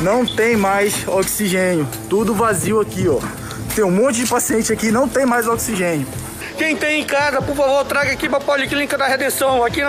Não 0.03 0.23
tem 0.23 0.55
mais 0.55 1.07
oxigênio, 1.07 1.87
tudo 2.07 2.35
vazio 2.35 2.79
aqui, 2.79 3.07
ó. 3.07 3.19
Tem 3.75 3.83
um 3.83 3.89
monte 3.89 4.17
de 4.17 4.27
paciente 4.27 4.71
aqui, 4.71 4.91
não 4.91 5.09
tem 5.09 5.25
mais 5.25 5.47
oxigênio. 5.47 6.05
Quem 6.55 6.75
tem 6.75 7.01
em 7.01 7.03
casa, 7.03 7.41
por 7.41 7.55
favor, 7.55 7.83
traga 7.85 8.11
aqui 8.11 8.29
para 8.29 8.37
a 8.37 8.41
Policlínica 8.41 8.95
da 8.95 9.07
Redenção, 9.07 9.63
aqui, 9.63 9.81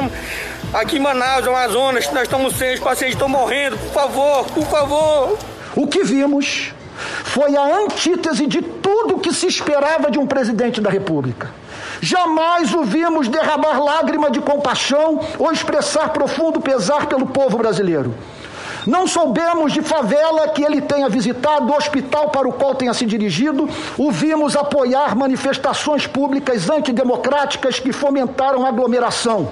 aqui 0.73 0.97
em 0.97 1.01
Manaus, 1.01 1.47
Amazonas, 1.47 2.11
nós 2.11 2.23
estamos 2.23 2.57
sem, 2.57 2.73
os 2.73 2.81
pacientes 2.81 3.17
estão 3.17 3.29
morrendo, 3.29 3.77
por 3.77 3.93
favor, 3.93 4.47
por 4.47 4.67
favor. 4.69 5.39
O 5.77 5.87
que 5.87 6.03
vimos 6.03 6.73
foi 7.25 7.57
a 7.57 7.79
antítese 7.79 8.47
de 8.47 8.63
tudo 8.63 9.19
que 9.19 9.33
se 9.33 9.47
esperava 9.47 10.11
de 10.11 10.19
um 10.19 10.27
presidente 10.27 10.81
da 10.81 10.91
República. 10.91 11.51
Jamais 12.01 12.75
o 12.75 12.85
vimos 12.85 13.29
derramar 13.29 13.83
lágrima 13.83 14.31
de 14.31 14.41
compaixão 14.41 15.21
ou 15.39 15.51
expressar 15.53 16.11
profundo 16.11 16.61
pesar 16.61 17.07
pelo 17.07 17.27
povo 17.27 17.57
brasileiro. 17.57 18.15
Não 18.87 19.07
soubemos 19.07 19.73
de 19.73 19.81
favela 19.81 20.49
que 20.49 20.63
ele 20.63 20.83
tenha 20.83 21.09
visitado, 21.09 21.73
o 21.73 21.77
hospital 21.77 22.29
para 22.29 22.47
o 22.47 22.53
qual 22.53 22.75
tenha 22.75 22.93
se 22.93 23.07
dirigido, 23.07 23.69
o 23.97 24.11
vimos 24.11 24.55
apoiar 24.55 25.17
manifestações 25.17 26.07
públicas 26.07 26.69
antidemocráticas 26.69 27.81
que 27.81 27.93
fomentaram 27.93 28.67
aglomeração 28.67 29.51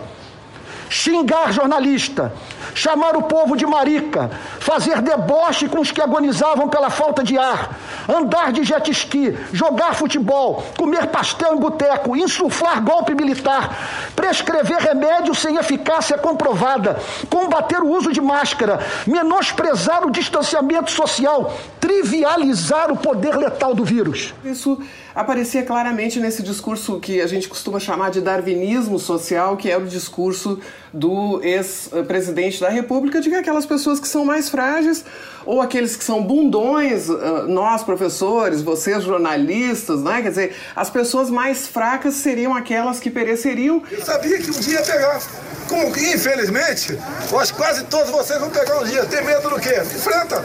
xingar 0.92 1.50
jornalista, 1.50 2.34
chamar 2.74 3.16
o 3.16 3.22
povo 3.22 3.56
de 3.56 3.66
marica, 3.66 4.30
fazer 4.60 5.00
deboche 5.00 5.68
com 5.68 5.80
os 5.80 5.90
que 5.90 6.00
agonizavam 6.00 6.68
pela 6.68 6.90
falta 6.90 7.22
de 7.22 7.38
ar, 7.38 7.76
andar 8.08 8.52
de 8.52 8.64
jet 8.64 8.90
ski, 8.90 9.36
jogar 9.52 9.94
futebol, 9.94 10.64
comer 10.76 11.06
pastel 11.08 11.54
em 11.54 11.58
boteco, 11.58 12.16
insuflar 12.16 12.82
golpe 12.82 13.14
militar, 13.14 13.76
prescrever 14.14 14.78
remédio 14.78 15.34
sem 15.34 15.56
eficácia 15.56 16.18
comprovada, 16.18 16.98
combater 17.28 17.80
o 17.82 17.90
uso 17.90 18.12
de 18.12 18.20
máscara, 18.20 18.80
menosprezar 19.06 20.06
o 20.06 20.10
distanciamento 20.10 20.90
social, 20.90 21.54
trivializar 21.80 22.90
o 22.90 22.96
poder 22.96 23.36
letal 23.36 23.74
do 23.74 23.84
vírus. 23.84 24.34
Isso 24.44 24.78
aparecia 25.14 25.62
claramente 25.62 26.18
nesse 26.20 26.42
discurso 26.42 26.98
que 27.00 27.20
a 27.20 27.26
gente 27.26 27.48
costuma 27.48 27.78
chamar 27.78 28.10
de 28.10 28.20
darwinismo 28.20 28.98
social, 28.98 29.56
que 29.56 29.70
é 29.70 29.76
o 29.76 29.84
discurso 29.84 30.58
do 30.92 31.40
ex-presidente 31.42 32.60
da 32.60 32.68
República, 32.68 33.20
de 33.20 33.30
que 33.30 33.34
aquelas 33.34 33.64
pessoas 33.64 33.98
que 33.98 34.06
são 34.06 34.24
mais 34.24 34.48
frágeis 34.48 35.04
ou 35.44 35.60
aqueles 35.60 35.96
que 35.96 36.04
são 36.04 36.22
bundões, 36.22 37.08
ah, 37.10 37.44
nós 37.48 37.82
professores, 37.82 38.62
vocês 38.62 39.02
jornalistas, 39.02 40.02
né? 40.02 40.22
Quer 40.22 40.28
dizer, 40.28 40.56
as 40.76 40.90
pessoas 40.90 41.30
mais 41.30 41.66
fracas 41.66 42.14
seriam 42.14 42.54
aquelas 42.54 43.00
que 43.00 43.10
pereceriam. 43.10 43.82
Eu 43.90 44.04
sabia 44.04 44.38
que 44.38 44.50
um 44.50 44.60
dia 44.60 44.74
ia 44.74 44.82
pegar. 44.82 45.20
Como 45.68 45.92
que, 45.92 46.00
infelizmente, 46.12 46.98
que 47.28 47.52
quase 47.54 47.84
todos 47.84 48.10
vocês 48.10 48.38
vão 48.38 48.50
pegar 48.50 48.80
um 48.80 48.84
dia. 48.84 49.04
Tem 49.06 49.24
medo 49.24 49.48
do 49.48 49.58
quê? 49.58 49.80
Enfrenta. 49.80 50.44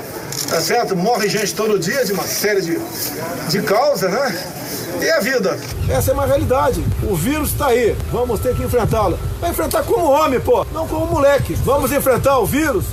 Tá 0.50 0.62
certo? 0.62 0.96
Morre 0.96 1.28
gente 1.28 1.54
todo 1.54 1.78
dia 1.78 2.06
de 2.06 2.14
uma 2.14 2.24
série 2.24 2.62
de, 2.62 2.80
de 3.50 3.62
causas, 3.64 4.12
né? 4.12 4.57
E 5.02 5.10
a 5.12 5.20
vida? 5.20 5.60
Essa 5.90 6.12
é 6.12 6.14
uma 6.14 6.26
realidade. 6.26 6.84
O 7.04 7.16
vírus 7.16 7.52
está 7.52 7.68
aí. 7.68 7.96
Vamos 8.12 8.40
ter 8.40 8.56
que 8.56 8.64
enfrentá-lo. 8.64 9.18
Vai 9.40 9.52
enfrentar 9.52 9.84
como 9.84 10.06
homem, 10.06 10.40
pô. 10.40 10.66
Não 10.74 10.88
como 10.88 11.06
moleque. 11.06 11.54
Vamos 11.54 11.92
enfrentar 11.92 12.40
o 12.40 12.46
vírus 12.46 12.86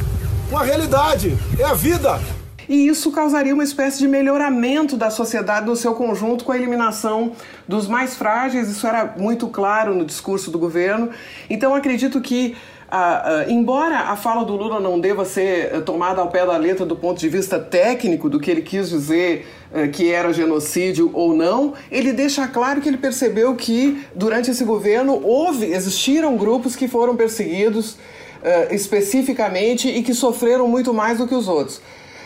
com 0.50 0.58
a 0.58 0.62
realidade. 0.62 1.36
É 1.58 1.64
a 1.64 1.72
vida. 1.72 2.20
E 2.68 2.86
isso 2.88 3.10
causaria 3.10 3.54
uma 3.54 3.64
espécie 3.64 3.98
de 3.98 4.08
melhoramento 4.08 4.96
da 4.96 5.10
sociedade 5.10 5.66
no 5.66 5.76
seu 5.76 5.94
conjunto 5.94 6.44
com 6.44 6.52
a 6.52 6.56
eliminação 6.56 7.32
dos 7.68 7.86
mais 7.86 8.14
frágeis, 8.14 8.68
isso 8.68 8.86
era 8.86 9.14
muito 9.16 9.48
claro 9.48 9.94
no 9.94 10.04
discurso 10.04 10.50
do 10.50 10.58
governo. 10.58 11.10
Então 11.48 11.74
acredito 11.74 12.20
que 12.20 12.56
ah, 12.90 13.22
ah, 13.24 13.44
embora 13.48 13.98
a 13.98 14.16
fala 14.16 14.44
do 14.44 14.54
Lula 14.54 14.78
não 14.78 15.00
deva 15.00 15.24
ser 15.24 15.74
eh, 15.74 15.80
tomada 15.80 16.20
ao 16.20 16.28
pé 16.28 16.46
da 16.46 16.56
letra 16.56 16.84
do 16.84 16.94
ponto 16.94 17.18
de 17.18 17.28
vista 17.28 17.58
técnico 17.58 18.28
do 18.28 18.38
que 18.38 18.50
ele 18.50 18.62
quis 18.62 18.90
dizer 18.90 19.46
eh, 19.72 19.88
que 19.88 20.10
era 20.10 20.32
genocídio 20.32 21.10
ou 21.12 21.34
não, 21.34 21.74
ele 21.90 22.12
deixa 22.12 22.46
claro 22.46 22.80
que 22.80 22.88
ele 22.88 22.98
percebeu 22.98 23.54
que 23.54 24.04
durante 24.14 24.50
esse 24.50 24.64
governo 24.64 25.20
houve, 25.24 25.66
existiram 25.66 26.36
grupos 26.36 26.76
que 26.76 26.86
foram 26.86 27.16
perseguidos 27.16 27.96
eh, 28.42 28.74
especificamente 28.74 29.88
e 29.88 30.02
que 30.02 30.12
sofreram 30.12 30.68
muito 30.68 30.92
mais 30.92 31.18
do 31.18 31.26
que 31.26 31.34
os 31.34 31.48
outros. 31.48 31.80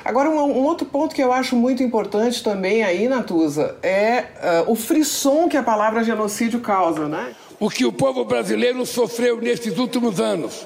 Agora, 0.04 0.30
um, 0.30 0.38
um, 0.38 0.64
outro 0.64 0.86
ponto 0.86 1.14
que 1.14 1.22
eu 1.22 1.32
acho 1.32 1.54
muito 1.54 1.82
importante 1.82 2.42
também 2.42 2.82
aí, 2.82 3.08
Natuza, 3.08 3.76
é 3.82 4.24
uh, 4.66 4.72
o 4.72 4.74
frisson 4.74 5.48
que 5.48 5.56
a 5.56 5.62
palavra 5.62 6.02
genocídio 6.02 6.60
causa, 6.60 7.06
né? 7.06 7.34
O 7.60 7.68
que 7.68 7.84
o 7.84 7.92
povo 7.92 8.24
brasileiro 8.24 8.86
sofreu 8.86 9.40
nesses 9.40 9.78
últimos 9.78 10.20
anos 10.20 10.64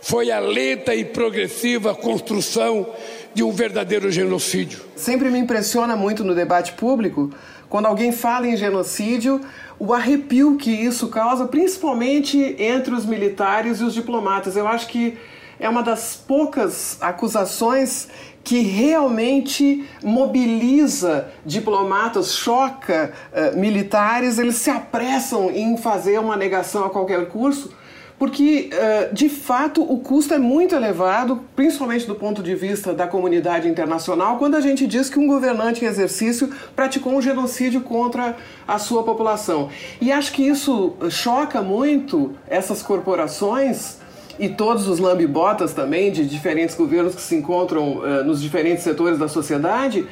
foi 0.00 0.30
a 0.30 0.38
lenta 0.38 0.94
e 0.94 1.04
progressiva 1.04 1.96
construção 1.96 2.86
de 3.34 3.42
um 3.42 3.50
verdadeiro 3.50 4.08
genocídio. 4.08 4.80
Sempre 4.94 5.30
me 5.30 5.38
impressiona 5.40 5.96
muito 5.96 6.22
no 6.22 6.36
debate 6.36 6.74
público 6.74 7.30
quando 7.68 7.86
alguém 7.86 8.12
fala 8.12 8.46
em 8.46 8.56
genocídio, 8.56 9.40
o 9.80 9.92
arrepio 9.92 10.56
que 10.56 10.70
isso 10.70 11.08
causa, 11.08 11.46
principalmente 11.46 12.54
entre 12.56 12.94
os 12.94 13.04
militares 13.04 13.80
e 13.80 13.84
os 13.84 13.92
diplomatas. 13.92 14.56
Eu 14.56 14.68
acho 14.68 14.86
que 14.86 15.18
é 15.58 15.68
uma 15.68 15.82
das 15.82 16.14
poucas 16.14 16.96
acusações 17.00 18.08
que 18.48 18.60
realmente 18.62 19.86
mobiliza 20.02 21.28
diplomatas, 21.44 22.32
choca 22.32 23.12
uh, 23.30 23.58
militares, 23.58 24.38
eles 24.38 24.54
se 24.54 24.70
apressam 24.70 25.50
em 25.50 25.76
fazer 25.76 26.18
uma 26.18 26.34
negação 26.34 26.86
a 26.86 26.88
qualquer 26.88 27.28
custo, 27.28 27.70
porque 28.18 28.70
uh, 28.72 29.14
de 29.14 29.28
fato 29.28 29.82
o 29.82 29.98
custo 29.98 30.32
é 30.32 30.38
muito 30.38 30.74
elevado, 30.74 31.44
principalmente 31.54 32.06
do 32.06 32.14
ponto 32.14 32.42
de 32.42 32.54
vista 32.54 32.94
da 32.94 33.06
comunidade 33.06 33.68
internacional, 33.68 34.38
quando 34.38 34.54
a 34.54 34.62
gente 34.62 34.86
diz 34.86 35.10
que 35.10 35.18
um 35.18 35.26
governante 35.26 35.84
em 35.84 35.88
exercício 35.88 36.50
praticou 36.74 37.12
um 37.12 37.20
genocídio 37.20 37.82
contra 37.82 38.34
a 38.66 38.78
sua 38.78 39.02
população. 39.02 39.68
E 40.00 40.10
acho 40.10 40.32
que 40.32 40.42
isso 40.42 40.94
choca 41.10 41.60
muito 41.60 42.34
essas 42.48 42.82
corporações 42.82 43.98
e 44.38 44.48
todos 44.48 44.88
os 44.88 44.98
lambibotas 44.98 45.72
também 45.72 46.12
de 46.12 46.26
diferentes 46.26 46.74
governos 46.74 47.14
que 47.14 47.20
se 47.20 47.34
encontram 47.34 47.98
uh, 47.98 48.24
nos 48.24 48.40
diferentes 48.40 48.84
setores 48.84 49.18
da 49.18 49.28
sociedade, 49.28 50.06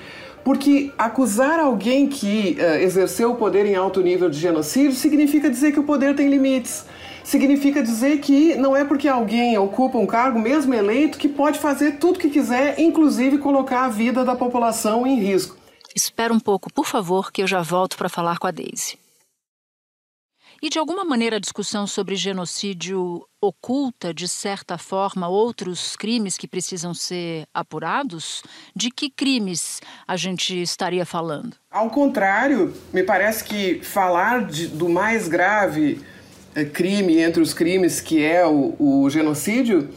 porque 0.44 0.92
acusar 0.96 1.58
alguém 1.58 2.06
que 2.06 2.56
uh, 2.58 2.76
exerceu 2.76 3.32
o 3.32 3.34
poder 3.36 3.66
em 3.66 3.74
alto 3.74 4.00
nível 4.00 4.28
de 4.28 4.38
genocídio 4.38 4.92
significa 4.92 5.50
dizer 5.50 5.72
que 5.72 5.80
o 5.80 5.84
poder 5.84 6.14
tem 6.14 6.28
limites. 6.28 6.84
Significa 7.24 7.82
dizer 7.82 8.18
que 8.18 8.54
não 8.54 8.76
é 8.76 8.84
porque 8.84 9.08
alguém 9.08 9.58
ocupa 9.58 9.98
um 9.98 10.06
cargo, 10.06 10.38
mesmo 10.38 10.72
eleito, 10.72 11.18
que 11.18 11.28
pode 11.28 11.58
fazer 11.58 11.98
tudo 11.98 12.16
o 12.16 12.18
que 12.20 12.30
quiser, 12.30 12.78
inclusive 12.78 13.38
colocar 13.38 13.84
a 13.84 13.88
vida 13.88 14.24
da 14.24 14.36
população 14.36 15.04
em 15.04 15.18
risco. 15.18 15.56
Espera 15.92 16.32
um 16.32 16.38
pouco, 16.38 16.72
por 16.72 16.86
favor, 16.86 17.32
que 17.32 17.42
eu 17.42 17.46
já 17.46 17.62
volto 17.62 17.96
para 17.96 18.08
falar 18.08 18.38
com 18.38 18.46
a 18.46 18.52
Daisy. 18.52 18.96
E 20.62 20.70
de 20.70 20.78
alguma 20.78 21.04
maneira 21.04 21.36
a 21.36 21.40
discussão 21.40 21.86
sobre 21.86 22.16
genocídio 22.16 23.26
oculta, 23.40 24.12
de 24.14 24.26
certa 24.26 24.78
forma, 24.78 25.28
outros 25.28 25.96
crimes 25.96 26.38
que 26.38 26.48
precisam 26.48 26.94
ser 26.94 27.46
apurados? 27.52 28.42
De 28.74 28.90
que 28.90 29.10
crimes 29.10 29.80
a 30.08 30.16
gente 30.16 30.60
estaria 30.60 31.04
falando? 31.04 31.56
Ao 31.70 31.90
contrário, 31.90 32.74
me 32.92 33.02
parece 33.02 33.44
que 33.44 33.80
falar 33.82 34.46
de, 34.46 34.68
do 34.68 34.88
mais 34.88 35.28
grave 35.28 36.00
eh, 36.54 36.64
crime 36.64 37.18
entre 37.18 37.42
os 37.42 37.52
crimes, 37.52 38.00
que 38.00 38.24
é 38.24 38.46
o, 38.46 38.74
o 38.78 39.10
genocídio, 39.10 39.90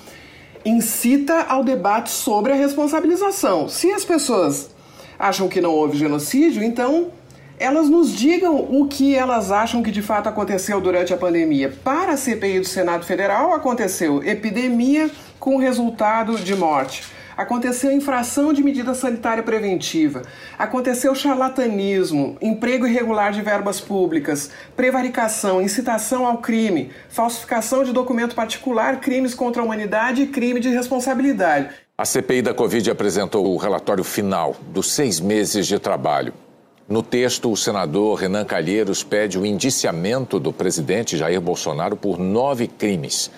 incita 0.66 1.44
ao 1.44 1.64
debate 1.64 2.12
sobre 2.12 2.52
a 2.52 2.56
responsabilização. 2.56 3.70
Se 3.70 3.92
as 3.92 4.04
pessoas 4.04 4.70
acham 5.18 5.48
que 5.48 5.62
não 5.62 5.72
houve 5.72 5.98
genocídio, 5.98 6.62
então 6.62 7.12
elas 7.60 7.90
nos 7.90 8.14
digam 8.16 8.56
o 8.56 8.88
que 8.88 9.14
elas 9.14 9.52
acham 9.52 9.84
que 9.84 9.92
de 9.92 10.02
fato 10.02 10.30
aconteceu 10.30 10.80
durante 10.80 11.14
a 11.14 11.18
pandemia. 11.18 11.74
Para 11.84 12.14
a 12.14 12.18
CPI 12.18 12.62
do 12.62 12.66
Senado 12.66 13.06
Federal, 13.06 13.54
aconteceu 13.54 14.24
epidemia 14.24 15.12
com 15.38 15.58
resultado 15.58 16.38
de 16.38 16.56
morte. 16.56 17.04
Aconteceu 17.36 17.92
infração 17.92 18.52
de 18.52 18.62
medida 18.62 18.94
sanitária 18.94 19.44
preventiva. 19.44 20.24
Aconteceu 20.58 21.16
charlatanismo, 21.16 22.38
emprego 22.42 22.86
irregular 22.86 23.32
de 23.32 23.42
verbas 23.42 23.80
públicas, 23.80 24.52
prevaricação, 24.76 25.62
incitação 25.62 26.26
ao 26.26 26.40
crime, 26.40 26.92
falsificação 27.10 27.84
de 27.84 27.94
documento 27.94 28.36
particular, 28.36 29.00
crimes 29.00 29.34
contra 29.34 29.62
a 29.62 29.66
humanidade 29.66 30.24
e 30.24 30.28
crime 30.28 30.60
de 30.60 30.70
responsabilidade. 30.70 31.70
A 31.98 32.06
CPI 32.06 32.42
da 32.42 32.54
Covid 32.54 32.92
apresentou 32.92 33.54
o 33.54 33.58
relatório 33.58 34.04
final 34.04 34.56
dos 34.70 34.92
seis 34.92 35.20
meses 35.20 35.66
de 35.66 35.80
trabalho. 35.80 36.34
No 36.90 37.04
texto, 37.04 37.52
o 37.52 37.56
senador 37.56 38.18
Renan 38.18 38.44
Calheiros 38.44 39.04
pede 39.04 39.38
o 39.38 39.46
indiciamento 39.46 40.40
do 40.40 40.52
presidente 40.52 41.16
Jair 41.16 41.40
Bolsonaro 41.40 41.96
por 41.96 42.18
nove 42.18 42.68
crimes. 42.68 43.30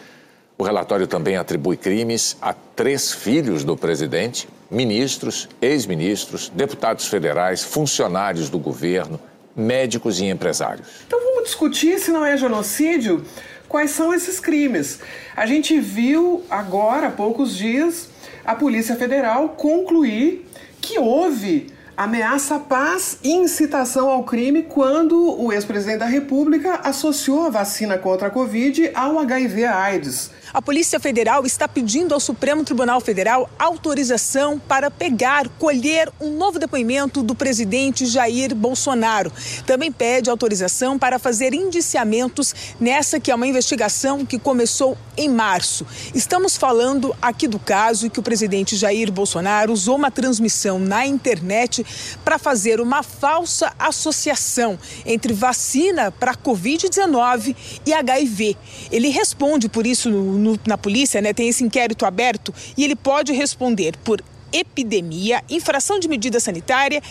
O 0.58 0.64
relatório 0.64 1.06
também 1.06 1.36
atribui 1.36 1.76
crimes 1.76 2.38
a 2.42 2.54
três 2.54 3.12
filhos 3.12 3.66
do 3.66 3.76
presidente, 3.76 4.48
ministros, 4.70 5.50
ex-ministros, 5.62 6.48
deputados 6.56 7.08
federais, 7.08 7.62
funcionários 7.62 8.50
do 8.50 8.58
governo, 8.58 9.20
médicos 9.54 10.22
e 10.22 10.28
empresários. 10.28 10.88
Então 11.06 11.20
vamos 11.22 11.44
discutir 11.44 12.00
se 12.00 12.10
não 12.10 12.26
é 12.26 12.38
genocídio? 12.38 13.26
Quais 13.68 13.92
são 13.92 14.14
esses 14.14 14.40
crimes? 14.40 15.02
A 15.36 15.46
gente 15.46 15.78
viu 15.78 16.42
agora, 16.50 17.08
há 17.08 17.12
poucos 17.12 17.58
dias, 17.58 18.08
a 18.46 18.56
Polícia 18.56 18.96
Federal 18.96 19.50
concluir 19.50 20.48
que 20.80 20.98
houve 20.98 21.81
ameaça 22.04 22.56
à 22.56 22.60
paz 22.60 23.20
e 23.24 23.30
incitação 23.32 24.10
ao 24.10 24.24
crime 24.24 24.64
quando 24.64 25.40
o 25.40 25.54
ex-presidente 25.54 26.00
da 26.00 26.08
República 26.08 26.80
associou 26.84 27.44
a 27.44 27.50
vacina 27.50 27.96
contra 27.96 28.28
a 28.28 28.32
Covid 28.32 28.90
ao 28.96 29.20
HIV-AIDS 29.20 30.32
a 30.54 30.62
Polícia 30.62 31.00
Federal 31.00 31.46
está 31.46 31.68
pedindo 31.68 32.14
ao 32.14 32.20
Supremo 32.20 32.64
Tribunal 32.64 33.00
Federal 33.00 33.50
autorização 33.58 34.60
para 34.60 34.92
pegar, 34.92 35.48
colher 35.58 36.12
um 36.20 36.36
novo 36.36 36.60
depoimento 36.60 37.24
do 37.24 37.34
presidente 37.34 38.06
Jair 38.06 38.54
Bolsonaro. 38.54 39.32
Também 39.66 39.92
pede 39.92 40.30
autorização 40.30 41.00
para 41.00 41.18
fazer 41.18 41.54
indiciamentos 41.54 42.54
nessa 42.80 43.20
que 43.20 43.32
é 43.32 43.36
uma 43.36 43.48
investigação 43.48 44.26
que 44.26 44.38
começou 44.38 44.98
em 45.16 45.30
março. 45.30 45.86
Estamos 46.14 46.58
falando 46.58 47.16
aqui 47.22 47.48
do 47.48 47.60
caso 47.60 48.10
que 48.10 48.20
o 48.20 48.24
presidente 48.24 48.76
Jair 48.76 49.12
Bolsonaro 49.12 49.72
usou 49.72 49.96
uma 49.96 50.12
transmissão 50.12 50.80
na 50.80 51.06
internet 51.06 51.86
para 52.26 52.38
fazer 52.38 52.82
uma 52.82 53.04
falsa 53.04 53.74
associação 53.80 54.78
entre 55.06 55.34
vacina 55.34 56.12
para 56.12 56.36
Covid-19 56.36 57.56
e 57.86 57.94
HIV. 57.94 58.58
Ele 58.92 59.10
responde 59.10 59.70
por 59.70 59.88
isso 59.88 60.10
no 60.10 60.41
no, 60.42 60.60
na 60.66 60.78
polícia, 60.78 61.22
né, 61.22 61.34
tem 61.34 61.48
esse 61.48 61.64
inquérito 61.64 62.06
aberto 62.06 62.54
e 62.78 62.84
ele 62.84 62.96
pode 62.96 63.32
responder 63.32 63.96
por 64.04 64.22
epidemia, 64.52 65.42
infração 65.50 66.00
de 66.00 66.08
medida 66.08 66.40
sanitária, 66.40 67.02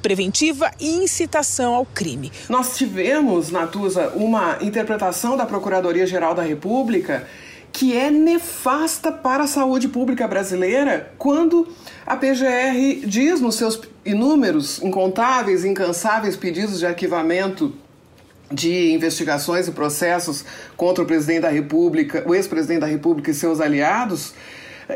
preventiva 0.00 0.70
e 0.80 1.02
incitação 1.02 1.74
ao 1.74 1.84
crime. 1.84 2.32
Nós 2.48 2.76
tivemos, 2.76 3.50
Natuza, 3.50 4.08
uma 4.14 4.58
interpretação 4.60 5.36
da 5.36 5.44
Procuradoria-Geral 5.44 6.34
da 6.34 6.42
República 6.42 7.26
que 7.72 7.96
é 7.96 8.10
nefasta 8.10 9.12
para 9.12 9.44
a 9.44 9.46
saúde 9.46 9.88
pública 9.88 10.26
brasileira 10.26 11.12
quando 11.16 11.68
a 12.04 12.16
PGR 12.16 13.06
diz 13.06 13.40
nos 13.40 13.54
seus 13.54 13.80
inúmeros, 14.04 14.82
incontáveis, 14.82 15.64
incansáveis 15.64 16.36
pedidos 16.36 16.80
de 16.80 16.86
arquivamento 16.86 17.72
de 18.50 18.92
investigações 18.92 19.68
e 19.68 19.72
processos 19.72 20.44
contra 20.76 21.04
o 21.04 21.06
presidente 21.06 21.42
da 21.42 21.48
República, 21.48 22.24
o 22.26 22.34
ex-presidente 22.34 22.80
da 22.80 22.86
República 22.86 23.30
e 23.30 23.34
seus 23.34 23.60
aliados, 23.60 24.34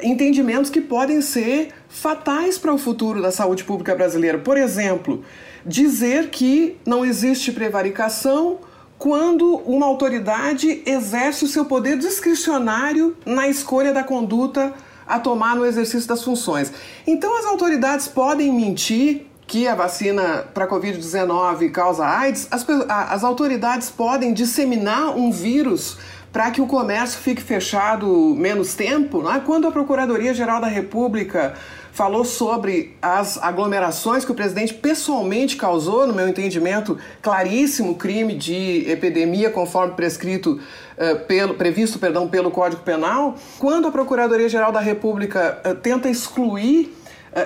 entendimentos 0.03 0.71
que 0.71 0.81
podem 0.81 1.21
ser 1.21 1.69
fatais 1.89 2.59
para 2.59 2.75
o 2.75 2.79
futuro 2.79 3.23
da 3.23 3.31
saúde 3.31 3.63
pública 3.63 3.95
brasileira. 3.95 4.39
Por 4.39 4.57
exemplo, 4.57 5.25
dizer 5.65 6.31
que 6.31 6.77
não 6.85 7.05
existe 7.05 7.53
prevaricação 7.53 8.59
quando 8.99 9.57
uma 9.67 9.87
autoridade 9.87 10.83
exerce 10.87 11.45
o 11.45 11.49
seu 11.49 11.65
poder 11.65 11.99
discricionário 11.99 13.17
na 13.25 13.49
escolha 13.49 13.93
da 13.93 14.03
conduta 14.03 14.73
a 15.07 15.19
tomar 15.19 15.55
no 15.55 15.67
exercício 15.67 16.09
das 16.09 16.23
funções. 16.23 16.73
Então 17.07 17.39
as 17.39 17.45
autoridades 17.45 18.09
podem 18.09 18.53
mentir 18.53 19.27
que 19.47 19.69
a 19.69 19.75
vacina 19.75 20.45
para 20.55 20.67
Covid-19 20.67 21.71
causa 21.71 22.07
AIDS, 22.07 22.49
as, 22.51 22.67
as 22.89 23.25
autoridades 23.25 23.91
podem 23.91 24.33
disseminar 24.33 25.17
um 25.17 25.31
vírus 25.31 25.99
para 26.33 26.51
que 26.51 26.61
o 26.61 26.67
comércio 26.67 27.21
fique 27.21 27.41
fechado 27.41 28.35
menos 28.37 28.75
tempo. 28.75 29.23
Né? 29.23 29.41
Quando 29.47 29.69
a 29.69 29.71
Procuradoria-Geral 29.71 30.61
da 30.61 30.67
República 30.67 31.55
falou 31.93 32.25
sobre 32.25 32.97
as 33.01 33.41
aglomerações 33.41 34.25
que 34.25 34.33
o 34.33 34.35
presidente 34.35 34.75
pessoalmente 34.75 35.57
causou, 35.57 36.09
no 36.09 36.13
meu 36.13 36.29
entendimento, 36.29 36.99
claríssimo 37.23 37.95
crime 37.95 38.35
de 38.35 38.85
epidemia, 38.91 39.49
conforme 39.49 39.95
prescrito 39.95 40.59
uh, 40.99 41.25
pelo, 41.27 41.55
previsto 41.55 42.01
perdão, 42.01 42.27
pelo 42.27 42.51
Código 42.51 42.83
Penal. 42.83 43.37
Quando 43.61 43.87
a 43.87 43.93
Procuradoria-Geral 43.93 44.73
da 44.73 44.81
República 44.81 45.61
uh, 45.65 45.77
tenta 45.77 46.11
excluir 46.11 46.93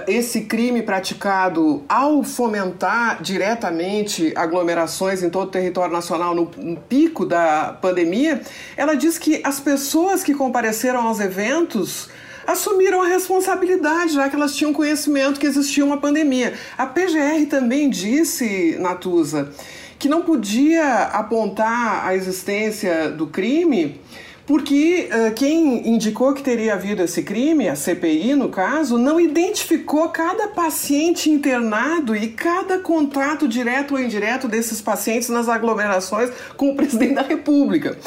esse 0.07 0.43
crime 0.43 0.83
praticado 0.83 1.83
ao 1.89 2.23
fomentar 2.23 3.23
diretamente 3.23 4.33
aglomerações 4.37 5.23
em 5.23 5.31
todo 5.31 5.49
o 5.49 5.51
território 5.51 5.93
nacional 5.93 6.35
no, 6.35 6.51
no 6.57 6.77
pico 6.77 7.25
da 7.25 7.77
pandemia, 7.81 8.43
ela 8.77 8.95
diz 8.95 9.19
que 9.19 9.41
as 9.43 9.59
pessoas 9.61 10.23
que 10.23 10.35
compareceram 10.35 11.07
aos 11.07 11.21
eventos 11.21 12.09
assumiram 12.47 13.03
a 13.03 13.07
responsabilidade, 13.07 14.15
já 14.15 14.29
que 14.29 14.37
elas 14.37 14.55
tinham 14.55 14.73
conhecimento 14.73 15.39
que 15.39 15.47
existia 15.47 15.85
uma 15.85 15.99
pandemia. 15.99 16.55
A 16.77 16.87
PGR 16.87 17.47
também 17.49 17.91
disse, 17.91 18.77
Natuza, 18.79 19.51
que 19.99 20.09
não 20.09 20.23
podia 20.23 21.05
apontar 21.05 22.07
a 22.07 22.15
existência 22.15 23.11
do 23.11 23.27
crime 23.27 24.01
porque 24.49 25.11
uh, 25.13 25.35
quem 25.35 25.87
indicou 25.87 26.33
que 26.33 26.43
teria 26.43 26.73
havido 26.73 27.03
esse 27.03 27.23
crime, 27.23 27.69
a 27.69 27.77
CPI 27.77 28.35
no 28.35 28.49
caso, 28.49 28.97
não 28.97 29.21
identificou 29.21 30.09
cada 30.09 30.49
paciente 30.49 31.29
internado 31.29 32.17
e 32.17 32.29
cada 32.29 32.79
contato 32.79 33.47
direto 33.47 33.93
ou 33.93 34.01
indireto 34.01 34.49
desses 34.49 34.81
pacientes 34.81 35.29
nas 35.29 35.51
aglomerações 35.51 36.31
com 36.57 36.71
o 36.71 36.75
presidente 36.77 37.13
da 37.13 37.21
República. 37.21 37.99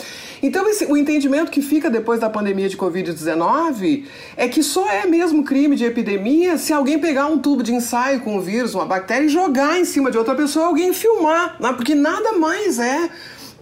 Então, 0.41 0.67
esse, 0.67 0.85
o 0.85 0.97
entendimento 0.97 1.51
que 1.51 1.61
fica 1.61 1.91
depois 1.91 2.19
da 2.19 2.27
pandemia 2.27 2.67
de 2.67 2.75
Covid-19 2.75 4.05
é 4.35 4.47
que 4.47 4.63
só 4.63 4.89
é 4.89 5.05
mesmo 5.05 5.43
crime 5.43 5.75
de 5.75 5.85
epidemia 5.85 6.57
se 6.57 6.73
alguém 6.73 6.97
pegar 6.97 7.27
um 7.27 7.37
tubo 7.37 7.61
de 7.61 7.71
ensaio 7.71 8.21
com 8.21 8.35
o 8.35 8.41
vírus, 8.41 8.73
uma 8.73 8.85
bactéria, 8.85 9.27
e 9.27 9.29
jogar 9.29 9.79
em 9.79 9.85
cima 9.85 10.09
de 10.09 10.17
outra 10.17 10.33
pessoa, 10.33 10.65
alguém 10.65 10.91
filmar, 10.91 11.57
né? 11.59 11.71
porque 11.73 11.93
nada 11.93 12.31
mais 12.31 12.79
é 12.79 13.11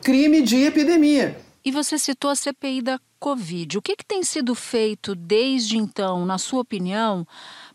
crime 0.02 0.42
de 0.42 0.64
epidemia. 0.64 1.49
E 1.64 1.72
você 1.72 1.98
citou 1.98 2.32
a 2.32 2.36
CPI 2.36 2.82
da 2.82 3.00
Covid. 3.20 3.78
O 3.78 3.82
que, 3.82 3.98
que 3.98 4.06
tem 4.06 4.24
sido 4.24 4.56
feito 4.56 5.14
desde 5.14 5.78
então, 5.78 6.26
na 6.26 6.38
sua 6.38 6.62
opinião, 6.62 7.28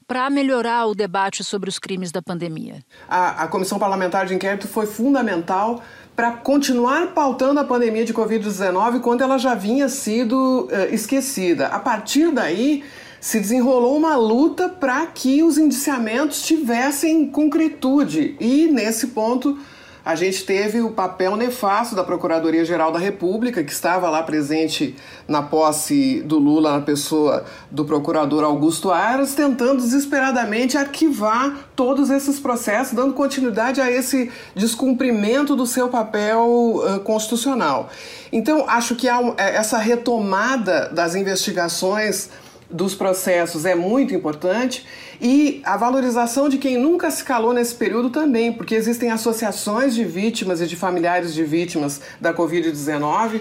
para 0.07 0.31
melhorar 0.31 0.87
o 0.87 0.95
debate 0.95 1.45
sobre 1.45 1.69
os 1.69 1.79
crimes 1.79 2.11
da 2.11 2.23
pandemia? 2.23 2.83
A, 3.09 3.45
a 3.45 3.49
Comissão 3.49 3.79
Parlamentar 3.79 4.27
de 4.27 4.35
Inquérito 4.35 4.67
foi 4.67 4.87
fundamental 4.87 5.83
para 6.17 6.33
continuar 6.33 7.09
pautando 7.09 7.61
a 7.61 7.65
pandemia 7.65 8.05
de 8.05 8.15
Covid-19 8.15 9.01
quando 9.01 9.23
ela 9.23 9.37
já 9.37 9.55
vinha 9.55 9.89
sido 9.89 10.69
uh, 10.71 10.95
esquecida. 10.95 11.67
A 11.67 11.79
partir 11.79 12.31
daí, 12.31 12.85
se 13.21 13.41
desenrolou 13.41 13.97
uma 13.97 14.17
luta 14.17 14.69
para 14.69 15.07
que 15.07 15.43
os 15.43 15.59
indiciamentos 15.59 16.43
tivessem 16.43 17.27
concretude. 17.27 18.37
E, 18.39 18.69
nesse 18.69 19.09
ponto, 19.09 19.59
a 20.05 20.15
gente 20.15 20.45
teve 20.45 20.83
o 20.83 20.91
papel 20.91 21.35
nefasto 21.35 21.95
da 21.95 22.05
Procuradoria-Geral 22.05 22.93
da 22.93 22.99
República, 22.99 23.65
que 23.65 23.73
estava 23.73 24.11
lá 24.11 24.23
presente 24.23 24.95
na 25.27 25.43
posse 25.43 26.21
do 26.21 26.39
Lula, 26.39 26.73
na 26.73 26.83
pessoa 26.83 27.45
do 27.71 27.87
procurador 27.87 28.45
Augusto 28.45 28.91
Aras, 28.91 29.35
tentando 29.35 29.81
desesperadamente 29.81 30.77
arquivar 30.77 31.71
todos 31.75 32.11
esses 32.11 32.39
processos, 32.39 32.93
dando 32.93 33.15
continuidade 33.15 33.81
a 33.81 33.91
esse 33.91 34.31
descumprimento 34.55 35.57
do 35.57 35.67
seu 35.67 35.89
papel 35.89 36.83
uh, 36.85 37.01
constitucional. 37.01 37.89
Então, 38.31 38.69
acho 38.69 38.95
que 38.97 39.09
há 39.09 39.21
é, 39.39 39.57
essa 39.57 39.79
retomada 39.79 40.91
das 40.91 41.15
investigações 41.15 42.29
dos 42.71 42.95
processos 42.95 43.65
é 43.65 43.75
muito 43.75 44.15
importante. 44.15 44.87
E 45.21 45.61
a 45.65 45.77
valorização 45.77 46.49
de 46.49 46.59
quem 46.59 46.79
nunca 46.79 47.11
se 47.11 47.23
calou 47.23 47.53
nesse 47.53 47.75
período 47.75 48.11
também, 48.11 48.53
porque 48.53 48.75
existem 48.75 49.11
associações 49.11 49.95
de 49.95 50.05
vítimas 50.05 50.61
e 50.61 50.67
de 50.67 50.77
familiares 50.77 51.33
de 51.35 51.45
vítimas 51.45 52.01
da 52.21 52.35
Covid-19 52.35 53.41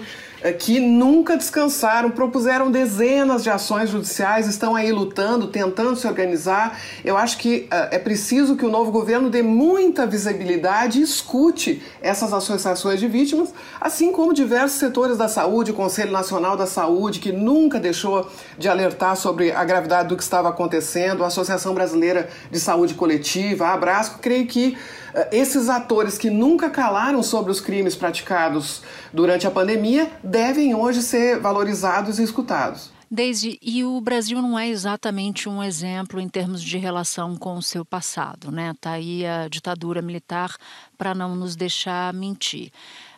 que 0.52 0.78
nunca 0.78 1.36
descansaram, 1.36 2.10
propuseram 2.10 2.70
dezenas 2.70 3.42
de 3.42 3.48
ações 3.48 3.88
judiciais, 3.88 4.46
estão 4.46 4.76
aí 4.76 4.92
lutando, 4.92 5.46
tentando 5.46 5.96
se 5.96 6.06
organizar. 6.06 6.78
Eu 7.04 7.16
acho 7.16 7.38
que 7.38 7.68
uh, 7.72 7.88
é 7.90 7.98
preciso 7.98 8.54
que 8.54 8.64
o 8.64 8.70
novo 8.70 8.92
governo 8.92 9.30
dê 9.30 9.42
muita 9.42 10.06
visibilidade 10.06 11.00
e 11.00 11.02
escute 11.02 11.82
essas 12.02 12.32
associações 12.32 13.00
de 13.00 13.08
vítimas, 13.08 13.54
assim 13.80 14.12
como 14.12 14.34
diversos 14.34 14.78
setores 14.78 15.16
da 15.16 15.28
saúde, 15.28 15.70
o 15.70 15.74
Conselho 15.74 16.12
Nacional 16.12 16.56
da 16.56 16.66
Saúde, 16.66 17.20
que 17.20 17.32
nunca 17.32 17.80
deixou 17.80 18.28
de 18.58 18.68
alertar 18.68 19.16
sobre 19.16 19.50
a 19.50 19.64
gravidade 19.64 20.08
do 20.08 20.16
que 20.16 20.22
estava 20.22 20.50
acontecendo, 20.50 21.24
a 21.24 21.28
Associação 21.28 21.74
Brasileira 21.74 22.28
de 22.50 22.60
Saúde 22.60 22.94
Coletiva, 22.94 23.66
a 23.66 23.72
Abrasco. 23.72 24.18
Creio 24.20 24.46
que 24.46 24.76
esses 25.30 25.68
atores 25.68 26.18
que 26.18 26.30
nunca 26.30 26.68
calaram 26.68 27.22
sobre 27.22 27.50
os 27.50 27.60
crimes 27.60 27.94
praticados 27.94 28.82
durante 29.12 29.46
a 29.46 29.50
pandemia 29.50 30.10
devem 30.22 30.74
hoje 30.74 31.02
ser 31.02 31.38
valorizados 31.38 32.18
e 32.18 32.22
escutados. 32.22 32.92
Desde 33.10 33.58
e 33.62 33.84
o 33.84 34.00
Brasil 34.00 34.42
não 34.42 34.58
é 34.58 34.68
exatamente 34.68 35.48
um 35.48 35.62
exemplo 35.62 36.18
em 36.18 36.28
termos 36.28 36.60
de 36.60 36.78
relação 36.78 37.36
com 37.36 37.54
o 37.54 37.62
seu 37.62 37.84
passado, 37.84 38.50
né? 38.50 38.74
Tá 38.80 38.92
aí 38.92 39.24
a 39.24 39.46
ditadura 39.46 40.02
militar 40.02 40.56
para 40.98 41.14
não 41.14 41.36
nos 41.36 41.54
deixar 41.54 42.12
mentir. 42.12 42.72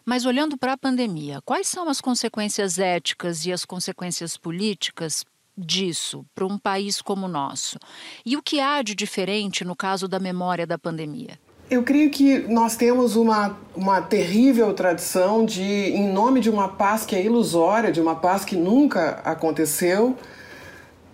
Mas 0.04 0.26
olhando 0.26 0.58
para 0.58 0.74
a 0.74 0.76
pandemia, 0.78 1.40
quais 1.44 1.66
são 1.66 1.88
as 1.88 2.00
consequências 2.00 2.78
éticas 2.78 3.46
e 3.46 3.52
as 3.52 3.64
consequências 3.64 4.36
políticas 4.36 5.24
disso 5.56 6.26
para 6.34 6.44
um 6.44 6.58
país 6.58 7.00
como 7.00 7.24
o 7.24 7.30
nosso? 7.30 7.78
E 8.24 8.36
o 8.36 8.42
que 8.42 8.60
há 8.60 8.82
de 8.82 8.94
diferente 8.94 9.64
no 9.64 9.74
caso 9.74 10.06
da 10.06 10.18
memória 10.18 10.66
da 10.66 10.78
pandemia? 10.78 11.38
Eu 11.68 11.82
creio 11.82 12.10
que 12.10 12.38
nós 12.48 12.76
temos 12.76 13.16
uma, 13.16 13.56
uma 13.74 14.00
terrível 14.00 14.72
tradição 14.72 15.44
de, 15.44 15.62
em 15.62 16.12
nome 16.12 16.40
de 16.40 16.48
uma 16.48 16.68
paz 16.68 17.04
que 17.04 17.16
é 17.16 17.24
ilusória, 17.24 17.90
de 17.90 18.00
uma 18.00 18.14
paz 18.14 18.44
que 18.44 18.54
nunca 18.54 19.20
aconteceu, 19.24 20.16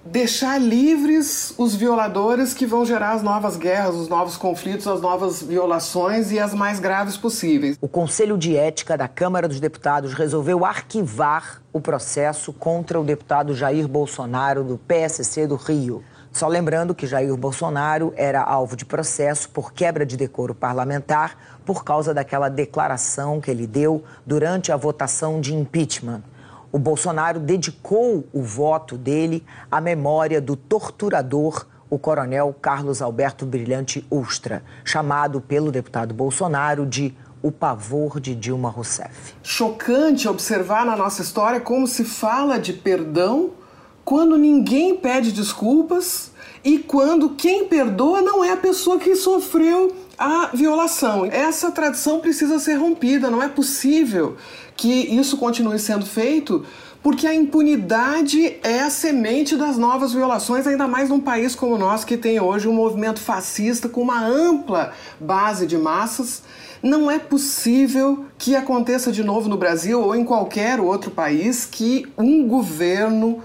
deixar 0.05 0.59
livres 0.59 1.55
os 1.57 1.75
violadores 1.75 2.53
que 2.53 2.67
vão 2.67 2.85
gerar 2.85 3.12
as 3.12 3.23
novas 3.23 3.57
guerras, 3.57 3.95
os 3.95 4.09
novos 4.09 4.37
conflitos, 4.37 4.87
as 4.87 5.01
novas 5.01 5.43
violações 5.43 6.31
e 6.31 6.38
as 6.38 6.53
mais 6.53 6.79
graves 6.79 7.17
possíveis. 7.17 7.79
O 7.81 7.88
Conselho 7.88 8.37
de 8.37 8.55
Ética 8.55 8.95
da 8.95 9.09
Câmara 9.09 9.49
dos 9.49 9.59
Deputados 9.59 10.12
resolveu 10.12 10.67
arquivar 10.67 11.62
o 11.73 11.81
processo 11.81 12.53
contra 12.53 13.01
o 13.01 13.05
deputado 13.05 13.55
Jair 13.55 13.88
Bolsonaro 13.88 14.62
do 14.62 14.77
PSC 14.77 15.47
do 15.47 15.57
Rio. 15.57 16.05
Só 16.33 16.49
lembrando 16.49 16.95
que 16.95 17.07
Jair 17.07 17.37
Bolsonaro 17.37 18.14
era 18.16 18.42
alvo 18.42 18.75
de 18.75 18.87
processo 18.87 19.51
por 19.51 19.73
quebra 19.73 20.07
de 20.07 20.16
decoro 20.16 20.55
parlamentar 20.55 21.37
por 21.64 21.85
causa 21.85 22.14
daquela 22.14 22.49
declaração 22.49 23.38
que 23.38 23.51
ele 23.51 23.66
deu 23.66 24.03
durante 24.25 24.73
a 24.73 24.77
votação 24.77 25.42
de 25.42 25.55
impeachment. 25.55 26.23
O 26.73 26.79
Bolsonaro 26.79 27.38
dedicou 27.38 28.27
o 28.33 28.42
voto 28.42 28.97
dele 28.97 29.45
à 29.71 29.79
memória 29.79 30.40
do 30.40 30.57
torturador, 30.57 31.66
o 31.90 31.99
coronel 31.99 32.57
Carlos 32.62 33.03
Alberto 33.03 33.45
Brilhante 33.45 34.07
Ustra, 34.11 34.62
chamado 34.83 35.38
pelo 35.38 35.71
deputado 35.71 36.14
Bolsonaro 36.14 36.87
de 36.87 37.14
o 37.42 37.53
pavor 37.53 38.18
de 38.18 38.35
Dilma 38.35 38.71
Rousseff. 38.71 39.35
Chocante 39.42 40.27
observar 40.27 40.87
na 40.87 40.97
nossa 40.97 41.21
história 41.21 41.61
como 41.61 41.87
se 41.87 42.05
fala 42.05 42.59
de 42.59 42.73
perdão 42.73 43.51
quando 44.05 44.37
ninguém 44.37 44.97
pede 44.97 45.33
desculpas 45.33 46.33
e 46.65 46.79
quando 46.79 47.31
quem 47.31 47.67
perdoa 47.67 48.23
não 48.23 48.45
é 48.45 48.51
a 48.51 48.57
pessoa 48.57 48.99
que 48.99 49.15
sofreu 49.17 49.95
a 50.19 50.51
violação. 50.53 51.27
Essa 51.27 51.71
tradição 51.71 52.21
precisa 52.21 52.59
ser 52.59 52.75
rompida, 52.75 53.31
não 53.31 53.43
é 53.43 53.49
possível 53.49 54.37
que 54.77 54.88
isso 54.88 55.37
continue 55.37 55.79
sendo 55.79 56.07
feito 56.07 56.65
porque 57.03 57.27
a 57.27 57.35
impunidade 57.35 58.59
é 58.62 58.81
a 58.81 58.88
semente 58.88 59.57
das 59.57 59.77
novas 59.77 60.12
violações, 60.12 60.67
ainda 60.67 60.87
mais 60.87 61.09
num 61.09 61.19
país 61.19 61.53
como 61.53 61.75
o 61.75 61.79
nosso, 61.79 62.07
que 62.07 62.17
tem 62.17 62.38
hoje 62.38 62.69
um 62.69 62.73
movimento 62.73 63.19
fascista 63.19 63.88
com 63.88 64.01
uma 64.03 64.25
ampla 64.25 64.93
base 65.19 65.67
de 65.67 65.77
massas. 65.77 66.43
Não 66.81 67.11
é 67.11 67.19
possível 67.19 68.25
que 68.38 68.55
aconteça 68.55 69.11
de 69.11 69.25
novo 69.25 69.49
no 69.49 69.57
Brasil 69.57 70.01
ou 70.01 70.15
em 70.15 70.25
qualquer 70.25 70.79
outro 70.79 71.11
país 71.11 71.67
que 71.67 72.07
um 72.17 72.47
governo 72.47 73.43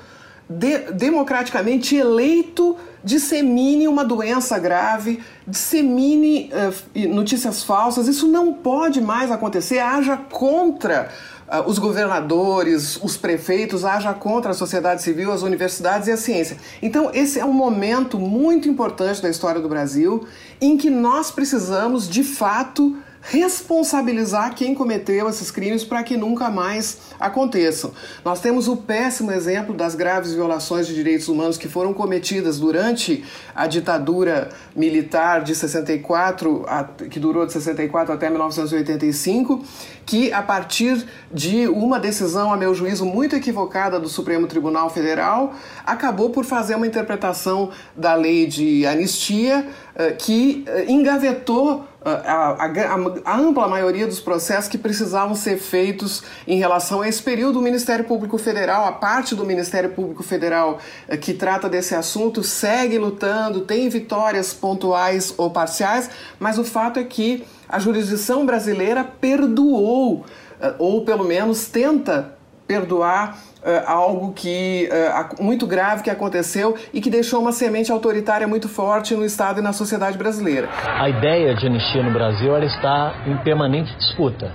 de, 0.50 0.92
democraticamente 0.94 1.96
eleito 1.96 2.78
dissemine 3.04 3.88
uma 3.88 4.04
doença 4.04 4.60
grave, 4.60 5.24
dissemine 5.48 6.52
uh, 6.52 7.14
notícias 7.14 7.64
falsas. 7.64 8.08
Isso 8.08 8.28
não 8.28 8.54
pode 8.54 9.00
mais 9.00 9.32
acontecer. 9.32 9.80
Haja 9.80 10.18
contra 10.18 11.10
uh, 11.48 11.70
os 11.70 11.80
governadores, 11.80 12.98
os 13.02 13.16
prefeitos, 13.16 13.86
haja 13.86 14.14
contra 14.14 14.52
a 14.52 14.54
sociedade 14.54 15.02
civil, 15.02 15.32
as 15.32 15.42
universidades 15.42 16.08
e 16.08 16.12
a 16.12 16.18
ciência. 16.18 16.58
Então, 16.82 17.12
esse 17.14 17.40
é 17.40 17.46
um 17.46 17.54
momento 17.54 18.20
muito 18.20 18.68
importante 18.68 19.22
da 19.22 19.30
história 19.30 19.62
do 19.62 19.70
Brasil 19.70 20.28
em 20.60 20.78
que 20.78 20.90
nós 20.90 21.32
precisamos, 21.32 22.10
de 22.10 22.24
fato, 22.24 22.98
responsabilizar 23.30 24.56
quem 24.56 24.74
cometeu 24.74 25.28
esses 25.30 25.52
crimes 25.52 25.84
para 25.84 26.02
que 26.02 26.16
nunca 26.16 26.50
mais 26.50 26.98
aconteçam. 27.20 27.92
Nós 28.24 28.40
temos 28.40 28.68
o 28.68 28.78
péssimo 28.78 29.32
exemplo 29.32 29.76
das 29.76 29.96
graves 29.96 30.34
violações 30.34 30.88
de 30.88 30.94
direitos 30.94 31.28
humanos 31.28 31.58
que 31.58 31.68
foram 31.68 31.94
cometidas 31.94 32.58
durante 32.58 33.26
a 33.54 33.68
ditadura 33.68 34.50
militar 34.76 35.44
de 35.44 35.54
64, 35.54 36.66
que 37.10 37.20
durou 37.20 37.46
de 37.46 37.52
64 37.52 38.13
até 38.13 38.30
1985, 38.30 39.62
que 40.08 40.32
a 40.32 40.41
partir 40.41 41.06
de 41.32 41.67
uma 41.67 42.00
decisão, 42.00 42.52
a 42.52 42.58
meu 42.58 42.74
juízo, 42.74 43.06
muito 43.06 43.36
equivocada 43.36 44.00
do 44.00 44.08
Supremo 44.08 44.48
Tribunal 44.48 44.89
Federal, 44.89 45.54
acabou 45.86 46.30
por 46.30 46.46
fazer 46.46 46.76
uma 46.76 46.88
interpretação 46.88 47.70
da 47.96 48.15
lei 48.15 48.48
de 48.48 48.86
anistia 48.86 49.67
eh, 49.96 50.12
que 50.12 50.63
eh, 50.65 50.86
engavetou 50.88 51.86
a, 52.06 52.12
a, 52.12 53.32
a, 53.34 53.38
ampla 53.38 53.67
maioria 53.67 54.08
dos 54.08 54.22
processos 54.22 54.70
que 54.70 54.78
precisavam 54.78 55.36
ser 55.36 55.58
feitos 55.58 56.24
em 56.48 56.58
relação 56.58 57.02
a 57.02 57.10
esse 57.10 57.22
período. 57.22 57.60
O 57.60 57.62
Ministério 57.62 58.06
Público 58.06 58.38
Federal, 58.38 58.86
a 58.86 58.93
parte 58.93 59.36
do 59.36 59.46
Ministério 59.46 59.89
Público 59.89 60.24
Federal 60.24 60.80
eh, 61.10 61.17
que 61.17 61.34
trata 61.34 61.67
desse 61.67 61.93
assunto, 61.93 62.43
segue 62.43 62.98
lutando, 62.98 63.62
tem 63.62 63.89
vitórias 63.89 64.54
pontuais 64.54 65.34
ou 65.38 65.52
parciais, 65.52 66.10
mas 66.39 66.58
o 66.58 66.63
fato 66.63 66.98
é 66.98 67.04
que 67.04 67.46
a 67.69 67.80
jurisdição 67.80 68.45
brasileira 68.45 69.03
perdoou, 69.03 70.25
eh, 70.62 70.75
ou 70.80 71.03
pelo 71.03 71.23
menos 71.23 71.67
tenta 71.67 72.38
perdoar 72.67 73.38
uh, 73.63 73.89
algo 73.89 74.34
que 74.34 74.89
uh, 74.91 75.41
muito 75.41 75.65
grave 75.65 76.03
que 76.03 76.10
aconteceu 76.10 76.75
e 76.93 76.99
que 76.99 77.10
deixou 77.10 77.39
uma 77.39 77.53
semente 77.53 77.93
autoritária 77.93 78.45
muito 78.45 78.67
forte 78.67 79.15
no 79.15 79.23
Estado 79.23 79.62
e 79.62 79.63
na 79.63 79.71
sociedade 79.71 80.17
brasileira. 80.17 80.67
A 80.99 81.08
ideia 81.08 81.56
de 81.56 81.65
anistia 81.65 82.03
no 82.03 82.12
Brasil 82.12 82.53
ela 82.53 82.65
está 82.65 83.23
em 83.25 83.38
permanente 83.38 83.95
disputa. 83.95 84.51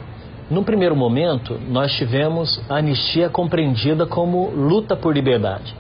No 0.50 0.62
primeiro 0.62 0.94
momento, 0.94 1.58
nós 1.68 1.90
tivemos 1.92 2.60
a 2.68 2.76
anistia 2.76 3.30
compreendida 3.30 4.04
como 4.04 4.50
luta 4.50 4.94
por 4.94 5.14
liberdade 5.14 5.74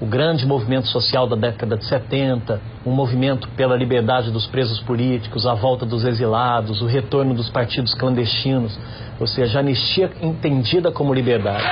o 0.00 0.06
grande 0.06 0.46
movimento 0.46 0.88
social 0.88 1.26
da 1.26 1.36
década 1.36 1.76
de 1.76 1.84
70, 1.84 2.60
um 2.86 2.90
movimento 2.90 3.48
pela 3.50 3.76
liberdade 3.76 4.30
dos 4.30 4.46
presos 4.46 4.80
políticos, 4.80 5.46
a 5.46 5.52
volta 5.52 5.84
dos 5.84 6.04
exilados, 6.04 6.80
o 6.80 6.86
retorno 6.86 7.34
dos 7.34 7.50
partidos 7.50 7.92
clandestinos, 7.94 8.78
ou 9.20 9.26
seja, 9.26 9.58
a 9.58 9.60
anistia 9.60 10.10
entendida 10.22 10.90
como 10.90 11.12
liberdade. 11.12 11.64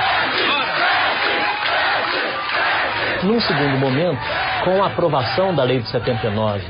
Num 3.23 3.41
segundo 3.41 3.77
momento, 3.79 4.21
com 4.63 4.83
a 4.83 4.87
aprovação 4.87 5.53
da 5.53 5.63
Lei 5.63 5.79
de 5.79 5.89
79, 5.89 6.63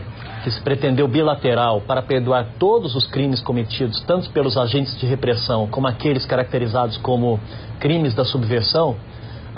que 0.43 0.52
se 0.52 0.62
pretendeu 0.62 1.08
bilateral 1.08 1.82
para 1.82 2.02
perdoar 2.02 2.45
todos 2.58 2.95
os 2.95 3.06
crimes 3.06 3.41
cometidos, 3.41 4.00
tanto 4.02 4.30
pelos 4.30 4.58
agentes 4.58 4.98
de 4.98 5.06
repressão 5.06 5.67
como 5.67 5.88
aqueles 5.88 6.26
caracterizados 6.26 6.98
como 6.98 7.38
crimes 7.80 8.15
da 8.15 8.24
subversão, 8.24 8.95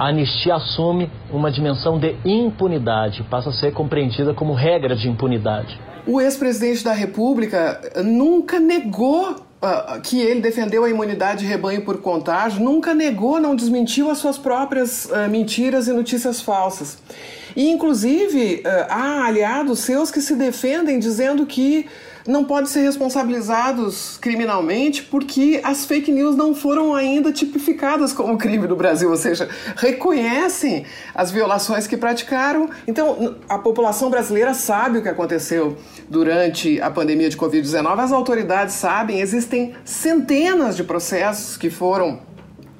a 0.02 0.08
anistia 0.08 0.56
assume 0.56 1.12
uma 1.32 1.52
dimensão 1.52 2.00
de 2.00 2.16
impunidade, 2.26 3.24
passa 3.30 3.52
a 3.52 3.54
ser 3.54 3.72
compreendida 3.72 4.34
como 4.34 4.52
regra 4.52 4.96
de 4.96 5.08
impunidade. 5.08 5.80
O 6.08 6.20
ex-presidente 6.20 6.84
da 6.84 6.92
República 6.92 7.80
nunca 8.04 8.60
negou 8.60 9.30
uh, 9.30 10.02
que 10.02 10.20
ele 10.20 10.42
defendeu 10.42 10.86
a 10.86 10.90
imunidade 10.90 11.42
de 11.42 11.46
rebanho 11.46 11.84
por 11.84 12.02
contágio, 12.02 12.64
nunca 12.64 12.96
negou, 12.96 13.40
não 13.40 13.56
desmentiu 13.56 14.10
as 14.10 14.18
suas 14.18 14.40
próprias 14.40 15.06
uh, 15.06 15.30
mentiras 15.30 15.88
e 15.88 15.94
notícias 15.94 16.42
falsas. 16.42 16.98
E, 17.56 17.70
inclusive, 17.70 18.64
uh, 18.66 18.70
há 18.90 19.26
aliados 19.28 19.82
seus 19.82 20.10
que 20.10 20.20
se 20.20 20.36
defendem 20.36 20.98
dizendo 20.98 21.46
que 21.46 21.86
não 22.28 22.44
podem 22.44 22.66
ser 22.66 22.82
responsabilizados 22.82 24.18
criminalmente 24.18 25.04
porque 25.04 25.60
as 25.64 25.86
fake 25.86 26.12
news 26.12 26.36
não 26.36 26.54
foram 26.54 26.94
ainda 26.94 27.32
tipificadas 27.32 28.14
como 28.14 28.38
crime 28.38 28.68
no 28.68 28.76
Brasil, 28.76 29.10
ou 29.10 29.18
seja, 29.18 29.50
reconhecem 29.76 30.86
as 31.14 31.32
violações 31.32 31.88
que 31.88 31.98
praticaram. 31.98 32.70
Então, 32.88 33.36
a 33.50 33.58
população 33.58 34.10
brasileira 34.10 34.54
sabe 34.54 35.00
o 35.00 35.02
que 35.02 35.10
aconteceu 35.10 35.78
durante 36.10 36.82
a 36.82 36.90
pandemia 36.92 37.30
de 37.30 37.38
Covid-19, 37.38 38.00
as 38.00 38.12
autoridades 38.12 38.76
sabem, 38.76 39.20
existem 39.20 39.74
centenas 39.86 40.76
de 40.76 40.84
processos 40.84 41.58
que 41.58 41.70
foram 41.70 42.20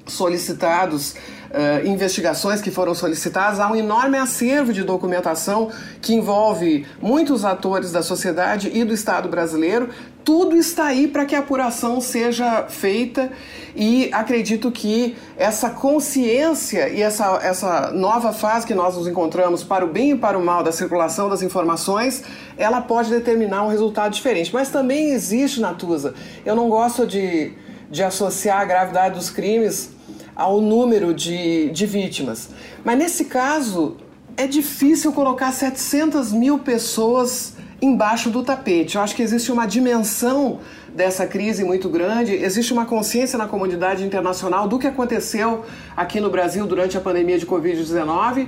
solicitados 0.06 1.16
uh, 1.52 1.88
investigações 1.88 2.62
que 2.62 2.72
foram 2.72 2.96
solicitadas, 2.96 3.60
há 3.60 3.70
um 3.70 3.76
enorme 3.76 4.18
acervo 4.18 4.74
de 4.74 4.84
documentação 4.84 5.70
que 6.02 6.14
envolve 6.14 6.86
muitos 7.02 7.46
atores 7.46 7.92
da 7.92 8.02
sociedade 8.02 8.72
e 8.74 8.84
do 8.84 8.94
Estado 8.94 9.30
brasileiro. 9.30 9.90
Tudo 10.24 10.56
está 10.56 10.86
aí 10.86 11.08
para 11.08 11.26
que 11.26 11.36
a 11.36 11.40
apuração 11.40 12.00
seja 12.00 12.68
feita 12.70 13.32
e 13.76 14.10
acredito 14.14 14.72
que 14.72 15.16
essa 15.36 15.72
consciência 15.72 16.90
e 16.90 17.02
essa, 17.02 17.40
essa 17.42 17.92
nova 17.92 18.32
fase 18.32 18.68
que 18.68 18.76
nós 18.76 18.96
nos 18.96 19.08
encontramos 19.08 19.64
para 19.64 19.84
o 19.84 19.88
bem 19.88 20.12
e 20.12 20.16
para 20.16 20.38
o 20.38 20.46
mal 20.46 20.64
da 20.64 20.72
circulação 20.72 21.28
das 21.28 21.42
informações, 21.42 22.24
ela 22.56 22.82
pode 22.82 23.10
determinar 23.10 23.64
um 23.64 23.68
resultado 23.68 24.14
diferente. 24.14 24.54
Mas 24.54 24.70
também 24.70 25.12
existe, 25.12 25.60
Natuza, 25.60 26.14
eu 26.46 26.56
não 26.56 26.70
gosto 26.70 27.08
de, 27.08 27.54
de 27.90 28.04
associar 28.04 28.62
a 28.62 28.66
gravidade 28.66 29.16
dos 29.16 29.32
crimes 29.32 29.90
ao 30.36 30.62
número 30.62 31.14
de, 31.14 31.70
de 31.70 31.86
vítimas. 31.86 32.50
Mas 32.84 32.98
nesse 32.98 33.26
caso, 33.26 33.98
é 34.38 34.48
difícil 34.48 35.12
colocar 35.12 35.52
700 35.52 36.32
mil 36.32 36.60
pessoas 36.60 37.54
embaixo 37.82 38.30
do 38.30 38.44
tapete. 38.44 38.96
Eu 38.96 39.02
acho 39.02 39.16
que 39.16 39.24
existe 39.24 39.52
uma 39.52 39.66
dimensão 39.66 40.60
dessa 40.94 41.26
crise 41.26 41.64
muito 41.64 41.90
grande, 41.90 42.34
existe 42.34 42.74
uma 42.74 42.86
consciência 42.86 43.38
na 43.38 43.48
comunidade 43.48 44.04
internacional 44.04 44.68
do 44.68 44.78
que 44.78 44.88
aconteceu 44.88 45.66
aqui 45.96 46.20
no 46.20 46.30
Brasil 46.30 46.68
durante 46.68 46.98
a 46.98 47.02
pandemia 47.02 47.40
de 47.40 47.46
Covid-19 47.46 48.48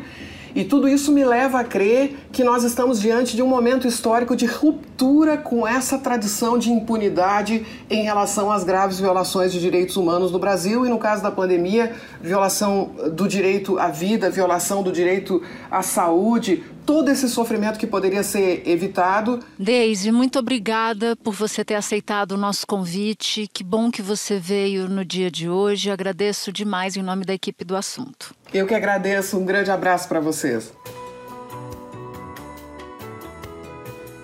e 0.55 0.63
tudo 0.63 0.87
isso 0.87 1.11
me 1.11 1.25
leva 1.25 1.59
a 1.59 1.63
crer 1.63 2.15
que 2.31 2.43
nós 2.43 2.63
estamos 2.63 2.99
diante 2.99 3.35
de 3.35 3.41
um 3.41 3.47
momento 3.47 3.87
histórico 3.87 4.35
de 4.35 4.45
ruptura 4.45 5.37
com 5.37 5.67
essa 5.67 5.97
tradição 5.97 6.57
de 6.57 6.71
impunidade 6.71 7.65
em 7.89 8.03
relação 8.03 8.51
às 8.51 8.63
graves 8.63 8.99
violações 8.99 9.51
de 9.51 9.59
direitos 9.59 9.97
humanos 9.97 10.31
no 10.31 10.37
Brasil 10.37 10.85
e, 10.85 10.89
no 10.89 10.97
caso 10.97 11.23
da 11.23 11.31
pandemia, 11.31 11.93
violação 12.21 12.91
do 13.11 13.27
direito 13.27 13.79
à 13.79 13.87
vida, 13.87 14.29
violação 14.29 14.83
do 14.83 14.91
direito 14.91 15.41
à 15.71 15.81
saúde, 15.81 16.63
todo 16.85 17.09
esse 17.09 17.27
sofrimento 17.29 17.79
que 17.79 17.87
poderia 17.87 18.23
ser 18.23 18.67
evitado. 18.67 19.39
Deise, 19.57 20.11
muito 20.11 20.39
obrigada 20.39 21.15
por 21.15 21.33
você 21.33 21.63
ter 21.63 21.75
aceitado 21.75 22.33
o 22.33 22.37
nosso 22.37 22.65
convite. 22.67 23.49
Que 23.51 23.63
bom 23.63 23.89
que 23.89 24.01
você 24.01 24.39
veio 24.39 24.87
no 24.87 25.03
dia 25.03 25.31
de 25.31 25.49
hoje. 25.49 25.89
Agradeço 25.89 26.51
demais 26.51 26.95
em 26.95 27.01
nome 27.01 27.25
da 27.25 27.33
equipe 27.33 27.63
do 27.63 27.75
assunto. 27.75 28.35
Eu 28.53 28.67
que 28.67 28.73
agradeço. 28.73 29.37
Um 29.37 29.45
grande 29.45 29.71
abraço 29.71 30.07
para 30.07 30.19
vocês. 30.19 30.73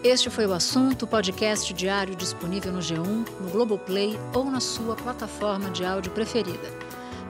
Este 0.01 0.29
foi 0.29 0.45
o 0.45 0.53
assunto, 0.53 1.05
podcast 1.05 1.73
diário 1.73 2.15
disponível 2.15 2.71
no 2.71 2.79
G1, 2.79 3.27
no 3.41 3.49
Globoplay 3.49 4.17
ou 4.33 4.45
na 4.45 4.61
sua 4.61 4.95
plataforma 4.95 5.69
de 5.71 5.83
áudio 5.83 6.11
preferida. 6.13 6.71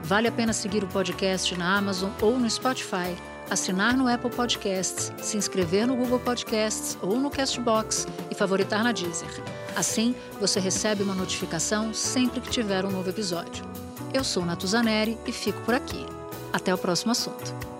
Vale 0.04 0.28
a 0.28 0.32
pena 0.32 0.52
seguir 0.52 0.84
o 0.84 0.86
podcast 0.86 1.56
na 1.58 1.76
Amazon 1.76 2.10
ou 2.22 2.38
no 2.38 2.48
Spotify 2.48 3.16
assinar 3.50 3.96
no 3.96 4.06
Apple 4.06 4.30
Podcasts, 4.30 5.12
se 5.18 5.36
inscrever 5.36 5.86
no 5.86 5.96
Google 5.96 6.20
Podcasts 6.20 6.96
ou 7.02 7.18
no 7.18 7.30
Castbox 7.30 8.06
e 8.30 8.34
favoritar 8.34 8.84
na 8.84 8.92
Deezer. 8.92 9.42
Assim, 9.76 10.14
você 10.40 10.60
recebe 10.60 11.02
uma 11.02 11.14
notificação 11.14 11.92
sempre 11.92 12.40
que 12.40 12.50
tiver 12.50 12.84
um 12.84 12.90
novo 12.90 13.10
episódio. 13.10 13.64
Eu 14.14 14.24
sou 14.24 14.44
Natuzaneri 14.44 15.18
e 15.26 15.32
fico 15.32 15.60
por 15.62 15.74
aqui. 15.74 16.06
Até 16.52 16.74
o 16.74 16.78
próximo 16.78 17.12
assunto. 17.12 17.79